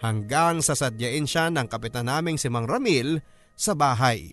hanggang 0.00 0.64
sasadyain 0.64 1.28
siya 1.28 1.52
ng 1.52 1.68
kapitan 1.68 2.08
naming 2.08 2.40
si 2.40 2.48
Mang 2.48 2.66
Ramil 2.66 3.20
sa 3.54 3.76
bahay. 3.76 4.32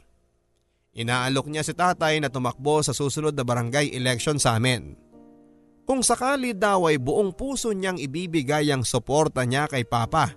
Inaalok 0.97 1.51
niya 1.51 1.61
si 1.61 1.77
tatay 1.77 2.17
na 2.17 2.31
tumakbo 2.31 2.81
sa 2.81 2.95
susunod 2.95 3.37
na 3.37 3.45
barangay 3.45 3.93
election 3.93 4.41
sa 4.41 4.57
amin. 4.57 4.97
Kung 5.87 6.01
sakali 6.01 6.57
daw 6.57 6.89
ay 6.89 6.97
buong 6.99 7.37
puso 7.37 7.71
niyang 7.71 8.01
ibibigay 8.01 8.73
ang 8.73 8.83
suporta 8.83 9.45
niya 9.45 9.69
kay 9.69 9.85
Papa. 9.87 10.33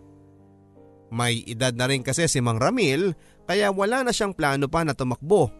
May 1.10 1.42
edad 1.42 1.74
na 1.74 1.90
rin 1.90 2.06
kasi 2.06 2.30
si 2.30 2.38
Mang 2.38 2.60
Ramil 2.60 3.16
kaya 3.48 3.74
wala 3.74 4.06
na 4.06 4.12
siyang 4.14 4.30
plano 4.30 4.70
pa 4.70 4.86
na 4.86 4.94
tumakbo. 4.94 5.50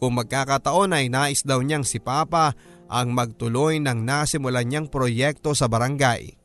Kung 0.00 0.16
magkakataon 0.16 0.96
ay 0.96 1.12
nais 1.12 1.44
daw 1.44 1.60
niyang 1.60 1.84
si 1.84 2.00
Papa 2.00 2.56
ang 2.88 3.12
magtuloy 3.12 3.76
ng 3.76 4.00
nasimulan 4.00 4.64
niyang 4.64 4.88
proyekto 4.88 5.52
sa 5.52 5.68
barangay. 5.68 6.39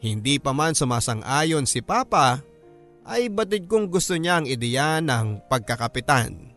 Hindi 0.00 0.40
pa 0.40 0.56
man 0.56 0.72
sumasang-ayon 0.72 1.68
si 1.68 1.84
Papa 1.84 2.40
ay 3.04 3.28
batid 3.28 3.68
kong 3.68 3.92
gusto 3.92 4.16
niya 4.16 4.40
ang 4.40 4.46
ideya 4.48 5.00
ng 5.04 5.44
pagkakapitan. 5.48 6.56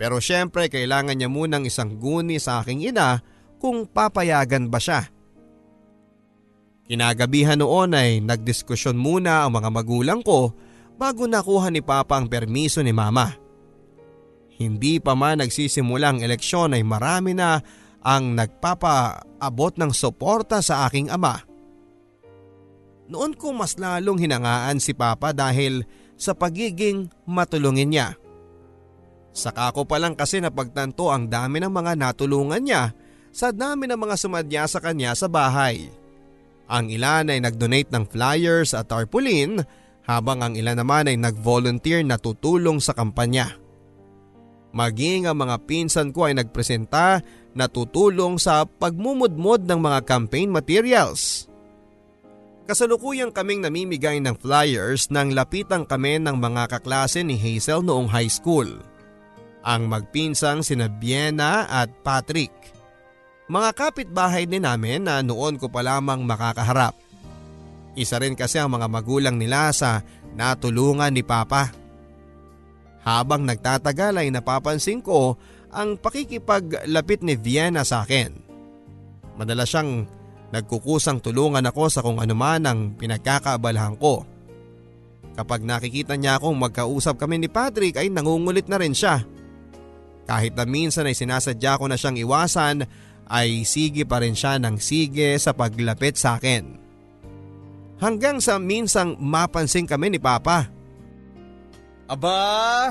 Pero 0.00 0.20
syempre 0.20 0.68
kailangan 0.68 1.16
niya 1.16 1.28
munang 1.28 1.64
isang 1.64 1.96
guni 1.96 2.36
sa 2.36 2.60
aking 2.60 2.88
ina 2.88 3.20
kung 3.60 3.88
papayagan 3.88 4.68
ba 4.68 4.80
siya. 4.80 5.08
Kinagabihan 6.88 7.60
noon 7.60 7.96
ay 7.96 8.18
nagdiskusyon 8.24 8.96
muna 8.96 9.44
ang 9.46 9.56
mga 9.56 9.70
magulang 9.70 10.20
ko 10.24 10.52
bago 11.00 11.24
nakuha 11.24 11.72
ni 11.72 11.80
Papa 11.80 12.20
ang 12.20 12.28
permiso 12.28 12.84
ni 12.84 12.92
Mama. 12.92 13.30
Hindi 14.60 15.00
pa 15.00 15.16
man 15.16 15.40
nagsisimula 15.40 16.12
ang 16.12 16.18
eleksyon 16.20 16.76
ay 16.76 16.84
marami 16.84 17.32
na 17.32 17.56
ang 18.04 18.36
nagpapaabot 18.36 19.80
ng 19.80 19.92
suporta 19.96 20.60
sa 20.60 20.84
aking 20.88 21.08
ama. 21.08 21.49
Noon 23.10 23.34
ko 23.34 23.50
mas 23.50 23.74
lalong 23.74 24.22
hinangaan 24.22 24.78
si 24.78 24.94
Papa 24.94 25.34
dahil 25.34 25.82
sa 26.14 26.30
pagiging 26.30 27.10
matulungin 27.26 27.90
niya. 27.90 28.14
Saka 29.34 29.74
ko 29.74 29.82
pa 29.82 29.98
lang 29.98 30.14
kasi 30.14 30.38
napagtanto 30.38 31.10
ang 31.10 31.26
dami 31.26 31.58
ng 31.58 31.74
mga 31.74 31.98
natulungan 31.98 32.62
niya 32.62 32.94
sa 33.34 33.50
dami 33.50 33.90
ng 33.90 33.98
mga 33.98 34.14
sumadya 34.14 34.62
sa 34.70 34.78
kanya 34.78 35.14
sa 35.18 35.26
bahay. 35.26 35.90
Ang 36.70 36.94
ilan 36.94 37.34
ay 37.34 37.42
nag-donate 37.42 37.90
ng 37.90 38.06
flyers 38.06 38.78
at 38.78 38.86
tarpaulin 38.86 39.58
habang 40.06 40.38
ang 40.46 40.54
ilan 40.54 40.78
naman 40.78 41.10
ay 41.10 41.18
nag-volunteer 41.18 42.06
na 42.06 42.14
tutulong 42.14 42.78
sa 42.78 42.94
kampanya. 42.94 43.58
Maging 44.70 45.26
ang 45.26 45.34
mga 45.34 45.66
pinsan 45.66 46.14
ko 46.14 46.30
ay 46.30 46.38
nagpresenta 46.38 47.26
na 47.58 47.66
tutulong 47.66 48.38
sa 48.38 48.62
pagmumudmod 48.62 49.66
ng 49.66 49.80
mga 49.82 49.98
campaign 50.06 50.46
materials. 50.54 51.49
Kasalukuyang 52.70 53.34
kaming 53.34 53.66
namimigay 53.66 54.22
ng 54.22 54.38
flyers 54.38 55.10
nang 55.10 55.34
lapitan 55.34 55.82
kami 55.82 56.22
ng 56.22 56.38
mga 56.38 56.70
kaklase 56.70 57.26
ni 57.26 57.34
Hazel 57.34 57.82
noong 57.82 58.06
high 58.06 58.30
school. 58.30 58.78
Ang 59.66 59.90
magpinsang 59.90 60.62
sina 60.62 60.86
Biena 60.86 61.66
at 61.66 61.90
Patrick. 62.06 62.54
Mga 63.50 63.70
kapitbahay 63.74 64.46
din 64.46 64.62
namin 64.62 65.02
na 65.02 65.18
noon 65.18 65.58
ko 65.58 65.66
pa 65.66 65.82
lamang 65.82 66.22
makakaharap. 66.22 66.94
Isa 67.98 68.22
rin 68.22 68.38
kasi 68.38 68.62
ang 68.62 68.70
mga 68.70 68.86
magulang 68.86 69.34
nila 69.34 69.74
sa 69.74 70.06
natulungan 70.38 71.10
ni 71.10 71.26
Papa. 71.26 71.74
Habang 73.02 73.50
nagtatagal 73.50 74.14
ay 74.14 74.30
napapansin 74.30 75.02
ko 75.02 75.34
ang 75.74 75.98
pakikipaglapit 75.98 77.26
ni 77.26 77.34
Vienna 77.34 77.82
sa 77.82 78.06
akin. 78.06 78.30
Madalas 79.34 79.66
siyang 79.74 80.19
nagkukusang 80.50 81.22
tulungan 81.22 81.64
ako 81.66 81.82
sa 81.90 82.02
kung 82.02 82.18
anuman 82.18 82.62
ang 82.66 82.78
pinagkakaabalahan 82.98 83.94
ko. 83.98 84.26
Kapag 85.38 85.62
nakikita 85.62 86.18
niya 86.18 86.36
akong 86.36 86.58
magkausap 86.58 87.16
kami 87.16 87.38
ni 87.38 87.48
Patrick 87.48 87.96
ay 87.96 88.10
nangungulit 88.10 88.66
na 88.66 88.78
rin 88.82 88.92
siya. 88.92 89.22
Kahit 90.26 90.54
na 90.58 90.66
minsan 90.66 91.06
ay 91.06 91.16
sinasadya 91.16 91.78
ko 91.78 91.86
na 91.86 91.96
siyang 91.96 92.18
iwasan 92.18 92.86
ay 93.30 93.62
sige 93.62 94.02
pa 94.02 94.18
rin 94.18 94.34
siya 94.34 94.58
ng 94.58 94.76
sige 94.82 95.38
sa 95.38 95.54
paglapit 95.54 96.18
sa 96.18 96.36
akin. 96.38 96.78
Hanggang 98.02 98.42
sa 98.42 98.58
minsang 98.58 99.14
mapansin 99.22 99.86
kami 99.86 100.10
ni 100.10 100.18
Papa. 100.18 100.66
Aba, 102.10 102.90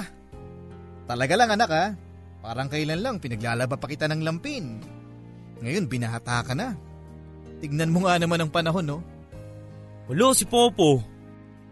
talaga 1.10 1.34
lang 1.36 1.52
anak 1.60 1.70
ha. 1.76 1.86
Parang 2.40 2.72
kailan 2.72 3.04
lang 3.04 3.20
pinaglalaba 3.20 3.76
pa 3.76 3.88
kita 3.90 4.08
ng 4.08 4.24
lampin. 4.24 4.80
Ngayon 5.60 5.92
binahata 5.92 6.40
ka 6.46 6.56
na. 6.56 6.89
Tignan 7.60 7.92
mo 7.92 8.08
nga 8.08 8.16
naman 8.16 8.40
ang 8.40 8.52
panahon 8.52 8.88
no. 8.88 9.00
Wala 10.08 10.34
si 10.34 10.48
Popo. 10.48 11.04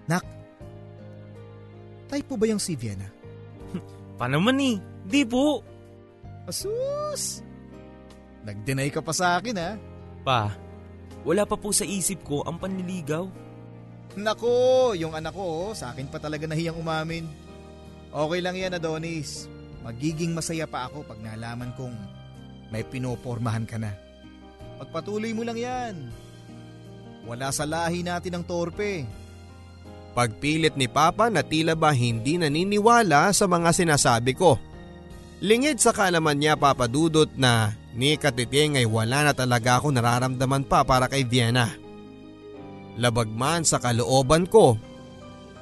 Nak, 0.08 0.24
type 2.12 2.28
po 2.28 2.36
ba 2.38 2.46
yung 2.48 2.62
si 2.62 2.78
Vienna? 2.78 3.08
Pa 4.20 4.30
naman 4.30 4.62
eh. 4.62 4.78
Di 5.08 5.24
po. 5.24 5.64
Asus! 6.48 7.44
Nag-deny 8.48 8.88
ka 8.88 9.04
pa 9.04 9.12
sa 9.12 9.36
akin 9.36 9.60
ha. 9.60 9.76
Pa, 10.24 10.56
wala 11.28 11.44
pa 11.44 11.60
po 11.60 11.76
sa 11.76 11.84
isip 11.84 12.24
ko 12.24 12.40
ang 12.48 12.56
panliligaw. 12.56 13.28
Nako, 14.16 14.96
yung 14.96 15.12
anak 15.12 15.36
ko, 15.36 15.72
oh, 15.72 15.72
sa 15.76 15.92
akin 15.92 16.08
pa 16.08 16.18
talaga 16.18 16.48
nahiyang 16.48 16.80
umamin. 16.80 17.28
Okay 18.08 18.40
lang 18.40 18.56
yan, 18.56 18.80
Adonis. 18.80 19.52
Magiging 19.84 20.32
masaya 20.32 20.64
pa 20.64 20.88
ako 20.88 21.04
pag 21.04 21.20
nalaman 21.20 21.76
kong 21.76 21.96
may 22.72 22.88
pinopormahan 22.88 23.68
ka 23.68 23.76
na. 23.76 23.92
Pagpatuloy 24.78 25.34
mo 25.34 25.42
lang 25.42 25.58
yan. 25.58 25.96
Wala 27.28 27.52
sa 27.52 27.68
lahi 27.68 28.06
natin 28.06 28.40
ang 28.40 28.46
torpe. 28.46 29.04
Pagpilit 30.18 30.74
ni 30.74 30.90
Papa 30.90 31.30
na 31.30 31.46
tila 31.46 31.78
ba 31.78 31.94
hindi 31.94 32.42
naniniwala 32.42 33.30
sa 33.36 33.46
mga 33.46 33.70
sinasabi 33.70 34.34
ko. 34.34 34.58
Lingid 35.38 35.78
sa 35.78 35.94
kaalaman 35.94 36.34
niya 36.34 36.58
papadudot 36.58 37.30
na 37.38 37.78
ni 37.94 38.18
Katiting 38.18 38.82
ay 38.82 38.90
wala 38.90 39.30
na 39.30 39.34
talaga 39.38 39.78
ako 39.78 39.94
nararamdaman 39.94 40.66
pa 40.66 40.82
para 40.82 41.06
kay 41.06 41.22
Vienna. 41.22 41.70
Labagman 42.98 43.62
sa 43.62 43.78
kalooban 43.78 44.50
ko, 44.50 44.74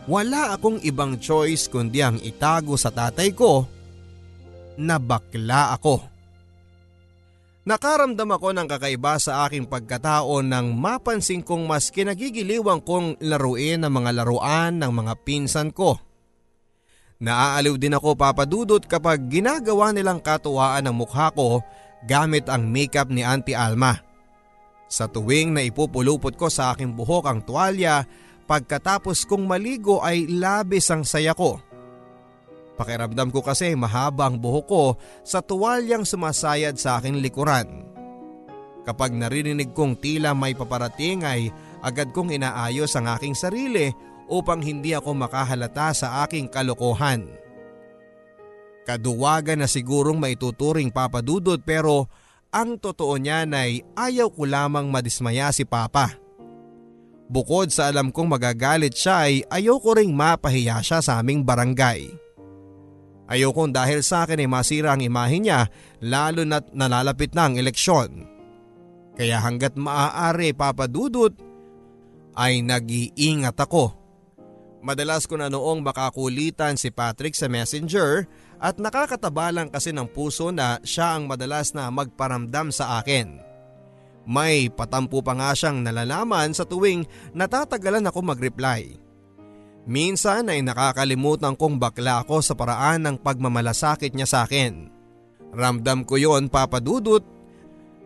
wala 0.08 0.56
akong 0.56 0.80
ibang 0.88 1.20
choice 1.20 1.68
kundi 1.68 2.00
ang 2.00 2.16
itago 2.24 2.80
sa 2.80 2.88
tatay 2.94 3.36
ko 3.36 3.68
na 4.80 4.96
bakla 4.96 5.76
ako. 5.76 6.15
Nakaramdam 7.66 8.30
ako 8.30 8.54
ng 8.54 8.68
kakaiba 8.70 9.18
sa 9.18 9.50
aking 9.50 9.66
pagkatao 9.66 10.46
nang 10.46 10.78
mapansin 10.78 11.42
kong 11.42 11.66
mas 11.66 11.90
kinagigiliwang 11.90 12.86
kong 12.86 13.18
laruin 13.26 13.82
ang 13.82 13.90
mga 13.90 14.22
laruan 14.22 14.78
ng 14.78 14.92
mga 14.94 15.14
pinsan 15.26 15.74
ko. 15.74 15.98
Naaaliw 17.18 17.82
din 17.82 17.98
ako 17.98 18.14
papadudot 18.14 18.86
kapag 18.86 19.26
ginagawa 19.34 19.90
nilang 19.90 20.22
katuwaan 20.22 20.86
ng 20.86 20.94
mukha 20.94 21.34
ko 21.34 21.66
gamit 22.06 22.46
ang 22.54 22.70
makeup 22.70 23.10
ni 23.10 23.26
Auntie 23.26 23.58
Alma. 23.58 23.98
Sa 24.86 25.10
tuwing 25.10 25.58
na 25.58 25.66
ipupulupot 25.66 26.38
ko 26.38 26.54
sa 26.54 26.78
aking 26.78 26.94
buhok 26.94 27.26
ang 27.26 27.42
tuwalya, 27.42 28.06
pagkatapos 28.46 29.26
kong 29.26 29.50
maligo 29.50 30.06
ay 30.06 30.30
labis 30.30 30.86
ang 30.94 31.02
saya 31.02 31.34
ko. 31.34 31.58
Pakiramdam 32.76 33.32
ko 33.32 33.40
kasi 33.40 33.72
mahaba 33.74 34.28
ang 34.28 34.36
buhok 34.36 34.66
ko 34.68 34.84
sa 35.24 35.40
tuwalyang 35.40 36.04
sumasayad 36.04 36.76
sa 36.76 37.00
aking 37.00 37.24
likuran. 37.24 37.88
Kapag 38.84 39.16
naririnig 39.16 39.72
kong 39.74 39.98
tila 39.98 40.36
may 40.36 40.54
paparating 40.54 41.26
ay 41.26 41.50
agad 41.82 42.12
kong 42.12 42.36
inaayos 42.36 42.94
ang 43.00 43.10
aking 43.16 43.34
sarili 43.34 43.90
upang 44.30 44.62
hindi 44.62 44.94
ako 44.94 45.16
makahalata 45.16 45.96
sa 45.96 46.08
aking 46.28 46.52
kalokohan. 46.52 47.26
Kaduwagan 48.86 49.66
na 49.66 49.68
sigurong 49.72 50.22
maituturing 50.22 50.94
papadudod 50.94 51.58
pero 51.66 52.06
ang 52.54 52.78
totoo 52.78 53.18
niyan 53.18 53.58
ay 53.58 53.82
ayaw 53.98 54.30
ko 54.30 54.46
lamang 54.46 54.92
madismaya 54.94 55.50
si 55.50 55.66
Papa. 55.66 56.14
Bukod 57.26 57.74
sa 57.74 57.90
alam 57.90 58.14
kong 58.14 58.38
magagalit 58.38 58.94
siya 58.94 59.26
ay 59.26 59.42
ayaw 59.50 59.82
ko 59.82 59.98
ring 59.98 60.14
mapahiya 60.14 60.78
siya 60.86 61.02
sa 61.02 61.18
aming 61.18 61.42
barangay. 61.42 62.25
Ayaw 63.26 63.52
kong 63.52 63.74
dahil 63.74 64.06
sa 64.06 64.26
akin 64.26 64.42
ay 64.42 64.50
masira 64.50 64.94
ang 64.94 65.02
imahe 65.02 65.42
niya 65.42 65.70
lalo 66.02 66.46
na't 66.46 66.70
nalalapit 66.72 67.34
na 67.34 67.50
ang 67.50 67.58
eleksyon. 67.58 68.30
Kaya 69.18 69.42
hanggat 69.42 69.80
maaari 69.80 70.54
papadudot 70.54 71.34
ay 72.36 72.62
nag-iingat 72.62 73.58
ako 73.58 74.06
Madalas 74.86 75.26
ko 75.26 75.34
na 75.34 75.50
noong 75.50 75.82
makakulitan 75.82 76.78
si 76.78 76.94
Patrick 76.94 77.34
sa 77.34 77.50
messenger 77.50 78.30
at 78.62 78.78
nakakatabalang 78.78 79.74
kasi 79.74 79.90
ng 79.90 80.06
puso 80.06 80.54
na 80.54 80.78
siya 80.86 81.18
ang 81.18 81.26
madalas 81.26 81.74
na 81.74 81.90
magparamdam 81.90 82.70
sa 82.70 83.02
akin. 83.02 83.42
May 84.30 84.70
patampo 84.70 85.26
pa 85.26 85.34
nga 85.34 85.58
siyang 85.58 85.82
nalalaman 85.82 86.54
sa 86.54 86.70
tuwing 86.70 87.02
natatagalan 87.34 88.06
ako 88.06 88.30
mag-reply. 88.30 88.94
Minsan 89.86 90.50
ay 90.50 90.66
nakakalimutan 90.66 91.54
kong 91.54 91.78
bakla 91.78 92.26
ako 92.26 92.42
sa 92.42 92.58
paraan 92.58 93.06
ng 93.06 93.16
pagmamalasakit 93.22 94.18
niya 94.18 94.26
sa 94.26 94.40
akin. 94.50 94.90
Ramdam 95.54 96.04
ko 96.04 96.18
yon 96.18 96.50
papadudot 96.50 97.22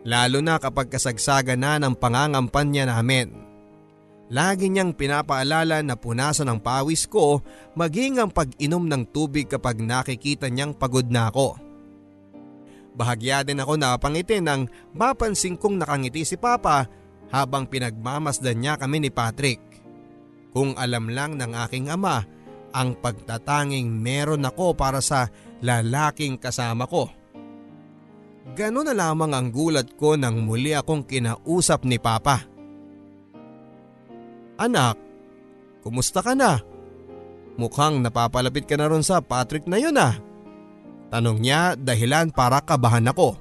lalo 0.04 0.38
na 0.40 0.56
kapag 0.56 0.92
kasagsaga 0.92 1.56
na 1.56 1.80
ng 1.80 1.96
pangangampanya 1.96 2.88
namin. 2.88 3.32
Lagi 4.30 4.70
niyang 4.70 4.94
pinapaalala 4.94 5.82
na 5.82 5.98
punasan 5.98 6.46
ang 6.46 6.62
pawis 6.62 7.10
ko 7.10 7.42
maging 7.74 8.22
ang 8.22 8.30
pag-inom 8.30 8.86
ng 8.86 9.10
tubig 9.10 9.50
kapag 9.50 9.82
nakikita 9.82 10.46
niyang 10.46 10.70
pagod 10.70 11.10
na 11.10 11.26
ako. 11.32 11.58
Bahagya 12.94 13.42
din 13.42 13.58
ako 13.58 13.74
napangiti 13.74 14.38
nang 14.38 14.70
mapansin 14.94 15.58
kong 15.58 15.82
nakangiti 15.82 16.22
si 16.22 16.36
Papa 16.38 16.86
habang 17.30 17.66
pinagmamasdan 17.66 18.58
niya 18.58 18.74
kami 18.78 19.02
ni 19.02 19.10
Patrick. 19.10 19.69
Kung 20.50 20.74
alam 20.74 21.06
lang 21.10 21.38
ng 21.38 21.52
aking 21.54 21.90
ama 21.90 22.26
ang 22.70 22.94
pagtatanging 22.98 23.86
meron 23.90 24.46
ako 24.46 24.74
para 24.74 25.02
sa 25.02 25.30
lalaking 25.62 26.38
kasama 26.38 26.86
ko. 26.86 27.10
Ganon 28.54 28.90
na 28.90 28.94
lamang 28.94 29.30
ang 29.30 29.48
gulat 29.54 29.94
ko 29.94 30.18
nang 30.18 30.42
muli 30.42 30.74
akong 30.74 31.06
kinausap 31.06 31.86
ni 31.86 32.02
Papa. 32.02 32.42
Anak, 34.58 34.98
kumusta 35.86 36.20
ka 36.20 36.34
na? 36.34 36.58
Mukhang 37.54 38.02
napapalapit 38.02 38.66
ka 38.66 38.74
na 38.74 38.90
ron 38.90 39.04
sa 39.04 39.22
Patrick 39.22 39.68
na 39.70 39.78
yun 39.78 39.96
ah. 39.98 40.18
Tanong 41.10 41.42
niya 41.42 41.74
dahilan 41.74 42.30
para 42.30 42.62
kabahan 42.62 43.10
ako. 43.10 43.34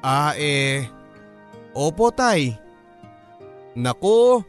Ah 0.00 0.32
eh, 0.36 0.88
opo 1.76 2.08
tay. 2.12 2.56
Nako, 3.76 4.40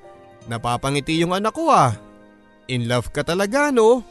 napapangiti 0.48 1.20
yung 1.20 1.36
anak 1.36 1.54
ko 1.54 1.70
ah. 1.72 1.94
In 2.68 2.88
love 2.88 3.12
ka 3.16 3.24
talaga 3.24 3.72
no? 3.72 4.04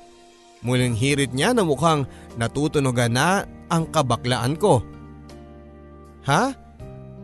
Muling 0.64 0.96
hirit 0.96 1.36
niya 1.36 1.52
na 1.52 1.64
mukhang 1.64 2.08
natutunogan 2.40 3.12
na 3.12 3.44
ang 3.68 3.88
kabaklaan 3.92 4.56
ko. 4.56 4.80
Ha? 6.24 6.54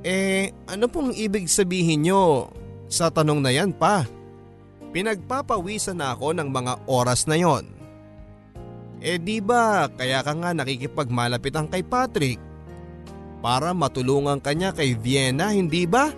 Eh, 0.02 0.50
ano 0.66 0.86
pong 0.90 1.14
ibig 1.14 1.46
sabihin 1.48 2.06
nyo? 2.06 2.50
Sa 2.92 3.08
tanong 3.08 3.40
na 3.40 3.50
yan 3.54 3.72
pa, 3.72 4.04
pinagpapawisan 4.92 5.96
na 5.96 6.12
ako 6.12 6.36
ng 6.36 6.48
mga 6.52 6.72
oras 6.84 7.24
na 7.24 7.40
yon. 7.40 7.64
Eh 9.02 9.18
di 9.18 9.42
ba 9.42 9.90
kaya 9.90 10.22
ka 10.22 10.30
nga 10.36 10.54
nakikipagmalapit 10.54 11.54
ang 11.56 11.66
kay 11.66 11.82
Patrick? 11.82 12.38
Para 13.42 13.74
matulungan 13.74 14.38
kanya 14.38 14.70
kay 14.70 14.94
Vienna, 14.94 15.50
hindi 15.50 15.82
ba? 15.88 16.14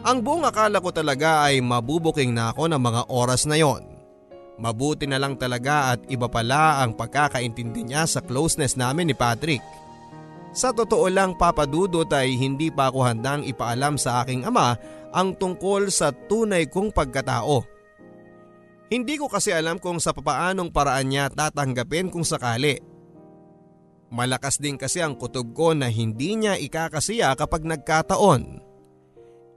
Ang 0.00 0.24
buong 0.24 0.48
akala 0.48 0.80
ko 0.80 0.88
talaga 0.88 1.44
ay 1.44 1.60
mabubuking 1.60 2.32
na 2.32 2.56
ako 2.56 2.72
ng 2.72 2.80
mga 2.80 3.02
oras 3.12 3.44
na 3.44 3.60
yon. 3.60 3.84
Mabuti 4.56 5.04
na 5.04 5.20
lang 5.20 5.36
talaga 5.36 5.92
at 5.92 6.00
iba 6.08 6.24
pala 6.24 6.80
ang 6.80 6.96
pagkakaintindi 6.96 7.92
niya 7.92 8.08
sa 8.08 8.24
closeness 8.24 8.80
namin 8.80 9.12
ni 9.12 9.16
Patrick. 9.16 9.60
Sa 10.56 10.72
totoo 10.72 11.04
lang 11.12 11.36
papadudot 11.36 12.08
ay 12.16 12.32
hindi 12.32 12.72
pa 12.72 12.88
ako 12.88 12.98
handang 13.04 13.44
ipaalam 13.44 14.00
sa 14.00 14.24
aking 14.24 14.48
ama 14.48 14.76
ang 15.12 15.36
tungkol 15.36 15.92
sa 15.92 16.16
tunay 16.16 16.64
kong 16.64 16.96
pagkatao. 16.96 17.60
Hindi 18.88 19.20
ko 19.20 19.28
kasi 19.28 19.52
alam 19.52 19.76
kung 19.76 20.00
sa 20.00 20.16
papaanong 20.16 20.72
paraan 20.72 21.12
niya 21.12 21.28
tatanggapin 21.28 22.08
kung 22.08 22.24
sakali. 22.24 22.80
Malakas 24.10 24.58
din 24.58 24.80
kasi 24.80 25.04
ang 25.04 25.14
kutob 25.14 25.54
ko 25.54 25.76
na 25.76 25.92
hindi 25.92 26.34
niya 26.40 26.58
ikakasiya 26.58 27.36
kapag 27.36 27.68
nagkataon. 27.68 28.69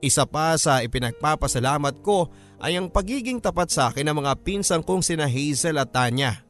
Isa 0.04 0.28
pa 0.28 0.60
sa 0.60 0.84
ipinagpapasalamat 0.84 2.04
ko 2.04 2.28
ay 2.60 2.76
ang 2.76 2.92
pagiging 2.92 3.39
tapat 3.39 3.72
sa 3.72 3.88
akin 3.88 4.12
ng 4.12 4.20
mga 4.20 4.34
pinsang 4.44 4.84
kong 4.84 5.00
sina 5.00 5.32
Hazel 5.32 5.80
at 5.80 5.96
Tanya. 5.96 6.44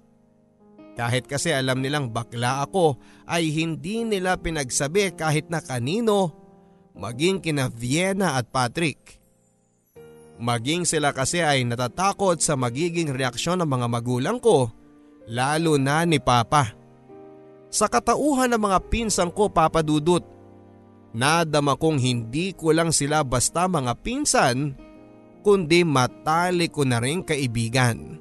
Kahit 0.97 1.29
kasi 1.29 1.53
alam 1.53 1.77
nilang 1.77 2.09
bakla 2.09 2.65
ako 2.65 2.97
ay 3.29 3.53
hindi 3.53 4.09
nila 4.09 4.41
pinagsabi 4.41 5.13
kahit 5.13 5.53
na 5.53 5.61
kanino 5.61 6.33
maging 6.97 7.45
kina 7.45 7.69
Vienna 7.69 8.41
at 8.41 8.49
Patrick. 8.49 9.21
Maging 10.41 10.89
sila 10.89 11.13
kasi 11.13 11.45
ay 11.45 11.61
natatakot 11.61 12.41
sa 12.41 12.57
magiging 12.57 13.13
reaksyon 13.13 13.61
ng 13.61 13.69
mga 13.69 13.85
magulang 13.85 14.37
ko 14.41 14.73
lalo 15.29 15.77
na 15.77 16.09
ni 16.09 16.17
Papa. 16.17 16.73
Sa 17.69 17.85
katauhan 17.85 18.49
ng 18.49 18.61
mga 18.61 18.81
pinsang 18.89 19.29
ko 19.29 19.49
papadudot, 19.49 20.25
nadama 21.13 21.77
kong 21.77 22.01
hindi 22.01 22.51
ko 22.51 22.73
lang 22.73 22.89
sila 22.89 23.21
basta 23.21 23.69
mga 23.69 23.93
pinsan, 24.01 24.73
kundi 25.45 25.85
matali 25.85 26.67
ko 26.67 26.83
na 26.83 26.97
rin 26.97 27.21
kaibigan. 27.21 28.17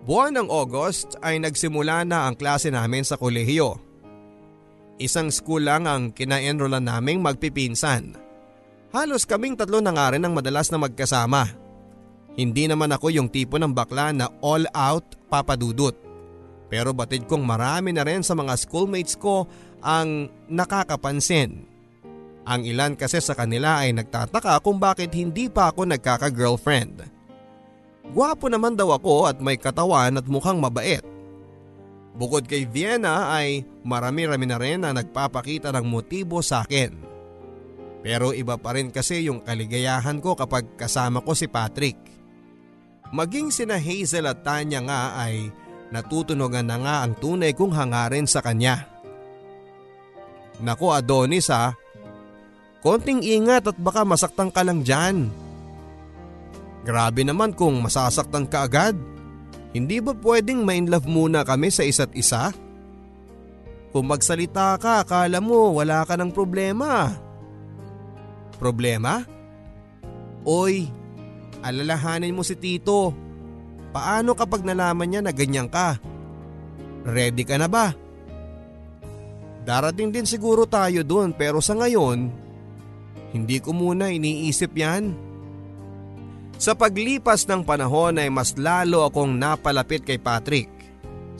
Buwan 0.00 0.40
ng 0.40 0.48
August 0.48 1.20
ay 1.20 1.38
nagsimula 1.38 2.08
na 2.08 2.24
ang 2.24 2.34
klase 2.34 2.72
namin 2.72 3.04
sa 3.04 3.20
kolehiyo. 3.20 3.76
Isang 4.96 5.28
school 5.28 5.64
lang 5.64 5.84
ang 5.84 6.12
kina-enrollan 6.12 6.84
naming 6.84 7.20
magpipinsan. 7.20 8.16
Halos 8.90 9.22
kaming 9.28 9.54
tatlo 9.54 9.78
na 9.78 9.94
nga 9.94 10.12
rin 10.12 10.24
ang 10.24 10.34
madalas 10.34 10.68
na 10.72 10.80
magkasama. 10.80 11.46
Hindi 12.34 12.66
naman 12.66 12.90
ako 12.90 13.12
yung 13.12 13.28
tipo 13.28 13.60
ng 13.60 13.70
bakla 13.70 14.10
na 14.10 14.26
all 14.40 14.66
out 14.72 15.14
papadudot. 15.28 15.94
Pero 16.70 16.94
batid 16.94 17.26
kong 17.26 17.42
marami 17.42 17.90
na 17.90 18.06
rin 18.06 18.22
sa 18.22 18.34
mga 18.34 18.54
schoolmates 18.54 19.18
ko 19.18 19.46
ang 19.80 20.30
nakakapansin. 20.48 21.66
Ang 22.48 22.60
ilan 22.64 22.96
kasi 22.96 23.20
sa 23.20 23.36
kanila 23.36 23.84
ay 23.84 23.92
nagtataka 23.92 24.64
kung 24.64 24.80
bakit 24.80 25.12
hindi 25.12 25.46
pa 25.52 25.68
ako 25.70 25.86
nagkaka-girlfriend. 25.90 27.04
Gwapo 28.10 28.50
naman 28.50 28.74
daw 28.74 28.96
ako 28.96 29.30
at 29.30 29.38
may 29.38 29.60
katawan 29.60 30.18
at 30.18 30.26
mukhang 30.26 30.58
mabait. 30.58 31.04
Bukod 32.16 32.50
kay 32.50 32.66
Vienna 32.66 33.30
ay 33.30 33.62
marami-rami 33.86 34.46
na 34.50 34.58
rin 34.58 34.82
na 34.82 34.90
nagpapakita 34.90 35.70
ng 35.70 35.86
motibo 35.86 36.42
sa 36.42 36.66
akin. 36.66 36.90
Pero 38.00 38.32
iba 38.34 38.56
pa 38.56 38.74
rin 38.74 38.90
kasi 38.90 39.28
yung 39.28 39.44
kaligayahan 39.44 40.18
ko 40.18 40.34
kapag 40.34 40.74
kasama 40.74 41.22
ko 41.22 41.36
si 41.36 41.46
Patrick. 41.46 42.00
Maging 43.14 43.54
sina 43.54 43.78
Hazel 43.78 44.26
at 44.26 44.42
Tanya 44.42 44.80
nga 44.82 45.02
ay 45.22 45.52
Natutunogan 45.90 46.70
na 46.70 46.78
nga 46.78 46.94
ang 47.02 47.18
tunay 47.18 47.50
kong 47.50 47.74
hangarin 47.74 48.26
sa 48.30 48.38
kanya. 48.38 48.86
Nako 50.60 50.92
Adonis 50.92 51.48
ha, 51.48 51.72
konting 52.84 53.24
ingat 53.24 53.64
at 53.68 53.76
baka 53.80 54.04
masaktan 54.04 54.52
ka 54.52 54.60
lang 54.60 54.84
dyan. 54.84 55.32
Grabe 56.84 57.24
naman 57.24 57.52
kung 57.52 57.80
masasaktan 57.80 58.48
ka 58.48 58.68
agad. 58.68 58.96
Hindi 59.70 60.02
ba 60.02 60.16
pwedeng 60.16 60.66
ma 60.66 60.74
love 60.74 61.06
muna 61.06 61.46
kami 61.46 61.70
sa 61.70 61.86
isa't 61.86 62.10
isa? 62.16 62.50
Kung 63.90 64.06
magsalita 64.06 64.78
ka, 64.78 65.02
akala 65.02 65.38
mo 65.42 65.74
wala 65.78 66.02
ka 66.06 66.14
ng 66.14 66.30
problema. 66.30 67.10
Problema? 68.58 69.22
Oy, 70.46 70.88
alalahanin 71.62 72.34
mo 72.34 72.42
si 72.46 72.54
Tito. 72.54 73.12
Paano 73.90 74.38
kapag 74.38 74.62
nalaman 74.62 75.10
niya 75.10 75.20
na 75.22 75.34
ganyan 75.34 75.66
ka? 75.66 75.98
Ready 77.02 77.42
ka 77.42 77.58
na 77.58 77.66
ba? 77.66 77.90
Darating 79.60 80.08
din 80.08 80.24
siguro 80.24 80.64
tayo 80.64 81.04
doon 81.04 81.36
pero 81.36 81.60
sa 81.60 81.76
ngayon, 81.76 82.32
hindi 83.30 83.62
ko 83.62 83.70
muna 83.76 84.10
iniisip 84.10 84.72
yan. 84.74 85.14
Sa 86.60 86.76
paglipas 86.76 87.48
ng 87.48 87.64
panahon 87.64 88.20
ay 88.20 88.28
mas 88.28 88.52
lalo 88.58 89.06
akong 89.08 89.32
napalapit 89.36 90.04
kay 90.04 90.20
Patrick. 90.20 90.68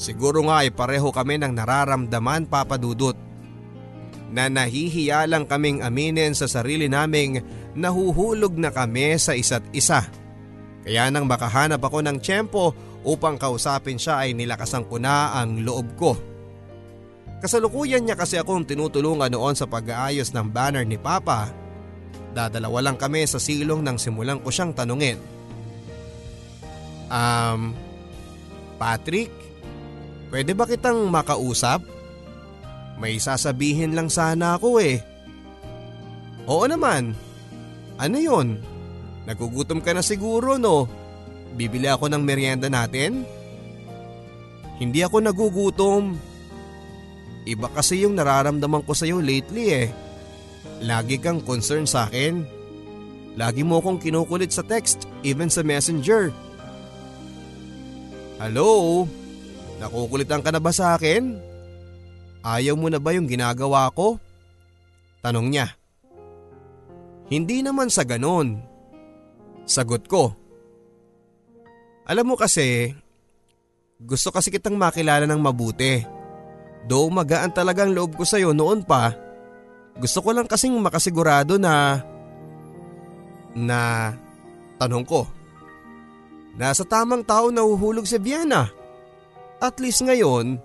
Siguro 0.01 0.41
nga 0.49 0.65
ay 0.65 0.73
pareho 0.73 1.13
kami 1.13 1.37
ng 1.37 1.53
nararamdaman 1.53 2.49
papadudot. 2.49 3.17
Na 4.33 4.49
nahihiya 4.49 5.29
lang 5.29 5.45
kaming 5.45 5.85
aminin 5.85 6.33
sa 6.33 6.49
sarili 6.49 6.89
naming 6.89 7.43
nahuhulog 7.77 8.57
na 8.57 8.73
kami 8.73 9.19
sa 9.21 9.37
isa't 9.37 9.67
isa. 9.77 10.07
Kaya 10.87 11.13
nang 11.13 11.29
makahanap 11.29 11.83
ako 11.85 12.01
ng 12.01 12.17
tiyempo 12.23 12.73
upang 13.05 13.37
kausapin 13.37 14.01
siya 14.01 14.25
ay 14.25 14.33
nilakasan 14.33 14.89
ko 14.89 14.97
na 14.97 15.37
ang 15.37 15.61
loob 15.61 15.93
ko. 16.01 16.30
Kasalukuyan 17.41 18.05
niya 18.05 18.21
kasi 18.21 18.37
akong 18.37 18.69
tinutulungan 18.69 19.33
noon 19.33 19.57
sa 19.57 19.65
pag-aayos 19.65 20.29
ng 20.37 20.53
banner 20.53 20.85
ni 20.85 21.01
Papa. 21.01 21.49
Dadalawa 22.37 22.85
lang 22.85 23.01
kami 23.01 23.25
sa 23.25 23.41
silong 23.41 23.81
nang 23.81 23.97
simulan 23.97 24.39
ko 24.45 24.53
siyang 24.53 24.77
tanungin. 24.77 25.17
Um, 27.11 27.73
Patrick, 28.77 29.33
pwede 30.29 30.53
ba 30.53 30.69
kitang 30.69 31.01
makausap? 31.09 31.83
May 33.01 33.17
sasabihin 33.17 33.97
lang 33.97 34.13
sana 34.13 34.61
ako 34.61 34.77
eh. 34.79 35.01
Oo 36.45 36.69
naman. 36.69 37.17
Ano 37.97 38.17
yon? 38.21 38.61
Nagugutom 39.25 39.81
ka 39.81 39.97
na 39.97 40.05
siguro 40.05 40.61
no? 40.61 40.85
Bibili 41.57 41.89
ako 41.89 42.13
ng 42.13 42.23
merienda 42.23 42.69
natin? 42.69 43.25
Hindi 44.77 45.01
ako 45.01 45.17
nagugutom. 45.25 46.30
Iba 47.49 47.73
kasi 47.73 48.05
yung 48.05 48.17
nararamdaman 48.17 48.85
ko 48.85 48.93
sa 48.93 49.09
iyo 49.09 49.21
lately 49.21 49.73
eh. 49.73 49.89
Lagi 50.85 51.21
kang 51.21 51.41
concern 51.41 51.89
sa 51.89 52.09
akin. 52.09 52.45
Lagi 53.37 53.65
mo 53.65 53.81
akong 53.81 54.01
kinukulit 54.01 54.53
sa 54.53 54.65
text, 54.65 55.09
even 55.25 55.49
sa 55.49 55.65
messenger. 55.65 56.35
Hello? 58.41 59.05
Nakukulitan 59.81 60.45
ka 60.45 60.53
na 60.53 60.61
ba 60.61 60.73
sa 60.73 60.97
akin? 60.97 61.37
Ayaw 62.41 62.77
mo 62.77 62.89
na 62.89 63.01
ba 63.01 63.13
yung 63.13 63.29
ginagawa 63.29 63.89
ko? 63.93 64.17
Tanong 65.21 65.53
niya. 65.53 65.77
Hindi 67.29 67.61
naman 67.61 67.93
sa 67.93 68.05
ganon. 68.05 68.61
Sagot 69.69 70.09
ko. 70.09 70.35
Alam 72.09 72.35
mo 72.35 72.37
kasi, 72.37 72.91
gusto 74.01 74.33
kasi 74.33 74.51
kitang 74.51 74.75
makilala 74.75 75.29
ng 75.29 75.39
mabuti. 75.39 76.20
Though 76.89 77.13
magaan 77.13 77.53
talaga 77.53 77.85
ang 77.85 77.93
loob 77.93 78.17
ko 78.17 78.25
sa'yo 78.25 78.57
noon 78.57 78.85
pa, 78.85 79.13
gusto 80.01 80.25
ko 80.25 80.33
lang 80.33 80.49
kasing 80.49 80.77
makasigurado 80.81 81.61
na… 81.61 82.01
Na… 83.53 84.13
Tanong 84.81 85.05
ko. 85.05 85.29
Nasa 86.57 86.89
tamang 86.89 87.21
tao 87.21 87.53
na 87.53 87.61
uhulog 87.61 88.09
si 88.09 88.17
Vienna. 88.17 88.65
At 89.61 89.77
least 89.77 90.01
ngayon, 90.01 90.57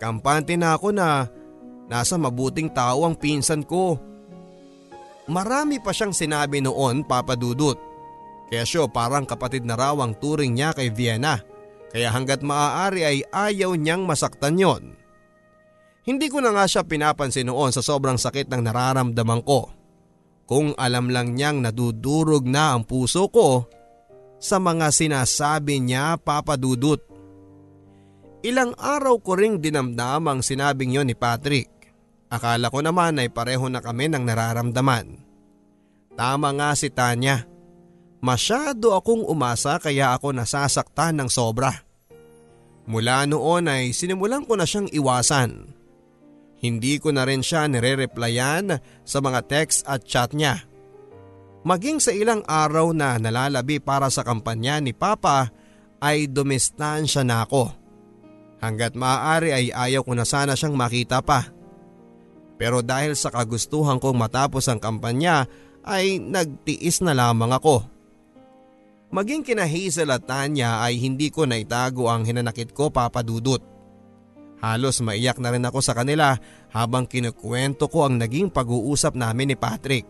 kampante 0.00 0.56
na 0.56 0.72
ako 0.72 0.88
na 0.88 1.28
nasa 1.84 2.16
mabuting 2.16 2.72
tao 2.72 3.04
ang 3.04 3.12
pinsan 3.12 3.60
ko. 3.68 4.00
Marami 5.28 5.84
pa 5.84 5.92
siyang 5.92 6.16
sinabi 6.16 6.64
noon 6.64 7.04
papadudot 7.04 7.92
Kesyo 8.52 8.84
parang 8.92 9.24
kapatid 9.24 9.64
na 9.64 9.80
raw 9.80 9.96
ang 9.96 10.12
turing 10.12 10.52
niya 10.52 10.76
kay 10.76 10.92
Vienna 10.92 11.40
kaya 11.88 12.12
hanggat 12.12 12.44
maaari 12.44 13.00
ay 13.00 13.18
ayaw 13.32 13.72
niyang 13.72 14.04
masaktan 14.04 14.60
yon. 14.60 14.92
Hindi 16.02 16.26
ko 16.26 16.42
na 16.42 16.50
nga 16.50 16.66
siya 16.66 16.82
pinapansin 16.82 17.46
noon 17.46 17.70
sa 17.70 17.78
sobrang 17.78 18.18
sakit 18.18 18.50
ng 18.50 18.62
nararamdaman 18.66 19.42
ko. 19.46 19.70
Kung 20.50 20.74
alam 20.74 21.06
lang 21.08 21.38
niyang 21.38 21.62
nadudurog 21.62 22.42
na 22.42 22.74
ang 22.74 22.82
puso 22.82 23.30
ko 23.30 23.70
sa 24.42 24.58
mga 24.58 24.90
sinasabi 24.90 25.78
niya 25.78 26.18
papadudot. 26.18 26.98
Ilang 28.42 28.74
araw 28.74 29.22
ko 29.22 29.38
ring 29.38 29.62
dinamdam 29.62 30.26
ang 30.26 30.42
sinabing 30.42 30.90
yon 30.90 31.06
ni 31.06 31.14
Patrick. 31.14 31.70
Akala 32.26 32.66
ko 32.74 32.82
naman 32.82 33.22
ay 33.22 33.30
pareho 33.30 33.70
na 33.70 33.78
kami 33.78 34.10
ng 34.10 34.26
nararamdaman. 34.26 35.22
Tama 36.18 36.50
nga 36.58 36.74
si 36.74 36.90
Tanya. 36.90 37.46
Masyado 38.18 38.98
akong 38.98 39.22
umasa 39.22 39.78
kaya 39.78 40.10
ako 40.18 40.34
nasasaktan 40.34 41.22
ng 41.22 41.30
sobra. 41.30 41.86
Mula 42.90 43.30
noon 43.30 43.70
ay 43.70 43.94
sinimulan 43.94 44.42
ko 44.42 44.58
na 44.58 44.66
siyang 44.66 44.90
iwasan. 44.90 45.70
Hindi 46.62 47.02
ko 47.02 47.10
na 47.10 47.26
rin 47.26 47.42
siya 47.42 47.66
nire-replyan 47.66 48.78
sa 49.02 49.18
mga 49.18 49.50
text 49.50 49.82
at 49.90 50.06
chat 50.06 50.30
niya. 50.30 50.62
Maging 51.66 51.98
sa 51.98 52.14
ilang 52.14 52.46
araw 52.46 52.94
na 52.94 53.18
nalalabi 53.18 53.82
para 53.82 54.06
sa 54.10 54.22
kampanya 54.22 54.78
ni 54.78 54.94
Papa 54.94 55.50
ay 55.98 56.30
dumistansya 56.30 57.26
na 57.26 57.42
ako. 57.46 57.70
Hanggat 58.62 58.94
maaari 58.94 59.50
ay 59.50 59.66
ayaw 59.74 60.06
ko 60.06 60.14
na 60.14 60.22
sana 60.22 60.54
siyang 60.54 60.78
makita 60.78 61.18
pa. 61.18 61.50
Pero 62.58 62.78
dahil 62.78 63.18
sa 63.18 63.34
kagustuhan 63.34 63.98
kong 63.98 64.14
matapos 64.14 64.70
ang 64.70 64.78
kampanya 64.78 65.50
ay 65.82 66.22
nagtiis 66.22 67.02
na 67.02 67.10
lamang 67.10 67.50
ako. 67.50 67.82
Maging 69.10 69.42
kina 69.42 69.66
Hazel 69.66 70.14
at 70.14 70.30
Tanya 70.30 70.78
ay 70.78 70.98
hindi 71.02 71.26
ko 71.34 71.42
naitago 71.42 72.06
ang 72.06 72.22
hinanakit 72.22 72.70
ko 72.70 72.94
papadudot. 72.94 73.71
Halos 74.62 75.02
maiyak 75.02 75.42
na 75.42 75.50
rin 75.50 75.66
ako 75.66 75.82
sa 75.82 75.90
kanila 75.90 76.38
habang 76.70 77.10
kinukwento 77.10 77.90
ko 77.90 78.06
ang 78.06 78.22
naging 78.22 78.46
pag-uusap 78.46 79.18
namin 79.18 79.50
ni 79.50 79.56
Patrick. 79.58 80.06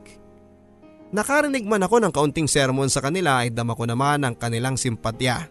Nakarinig 1.09 1.65
man 1.65 1.81
ako 1.81 2.05
ng 2.05 2.13
kaunting 2.13 2.45
sermon 2.45 2.93
sa 2.93 3.01
kanila 3.01 3.41
ay 3.41 3.49
dama 3.49 3.73
ko 3.73 3.89
naman 3.89 4.21
ang 4.21 4.37
kanilang 4.37 4.77
simpatya. 4.77 5.49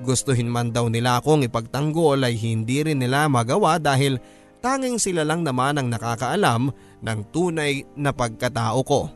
Gustuhin 0.00 0.48
man 0.48 0.72
daw 0.72 0.88
nila 0.88 1.20
akong 1.20 1.44
ipagtanggol 1.44 2.24
ay 2.24 2.32
hindi 2.40 2.80
rin 2.80 3.04
nila 3.04 3.28
magawa 3.28 3.76
dahil 3.76 4.16
tanging 4.64 4.96
sila 4.96 5.22
lang 5.22 5.44
naman 5.44 5.76
ang 5.76 5.92
nakakaalam 5.92 6.72
ng 7.04 7.20
tunay 7.28 7.84
na 7.92 8.16
pagkatao 8.16 8.80
ko. 8.88 9.12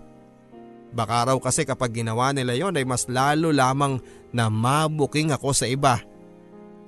Baka 0.93 1.33
raw 1.33 1.37
kasi 1.41 1.65
kapag 1.65 1.97
ginawa 1.97 2.33
nila 2.37 2.53
yon 2.57 2.77
ay 2.77 2.85
mas 2.85 3.09
lalo 3.09 3.53
lamang 3.53 4.01
na 4.33 4.53
mabuking 4.53 5.33
ako 5.33 5.53
sa 5.57 5.65
iba 5.65 6.01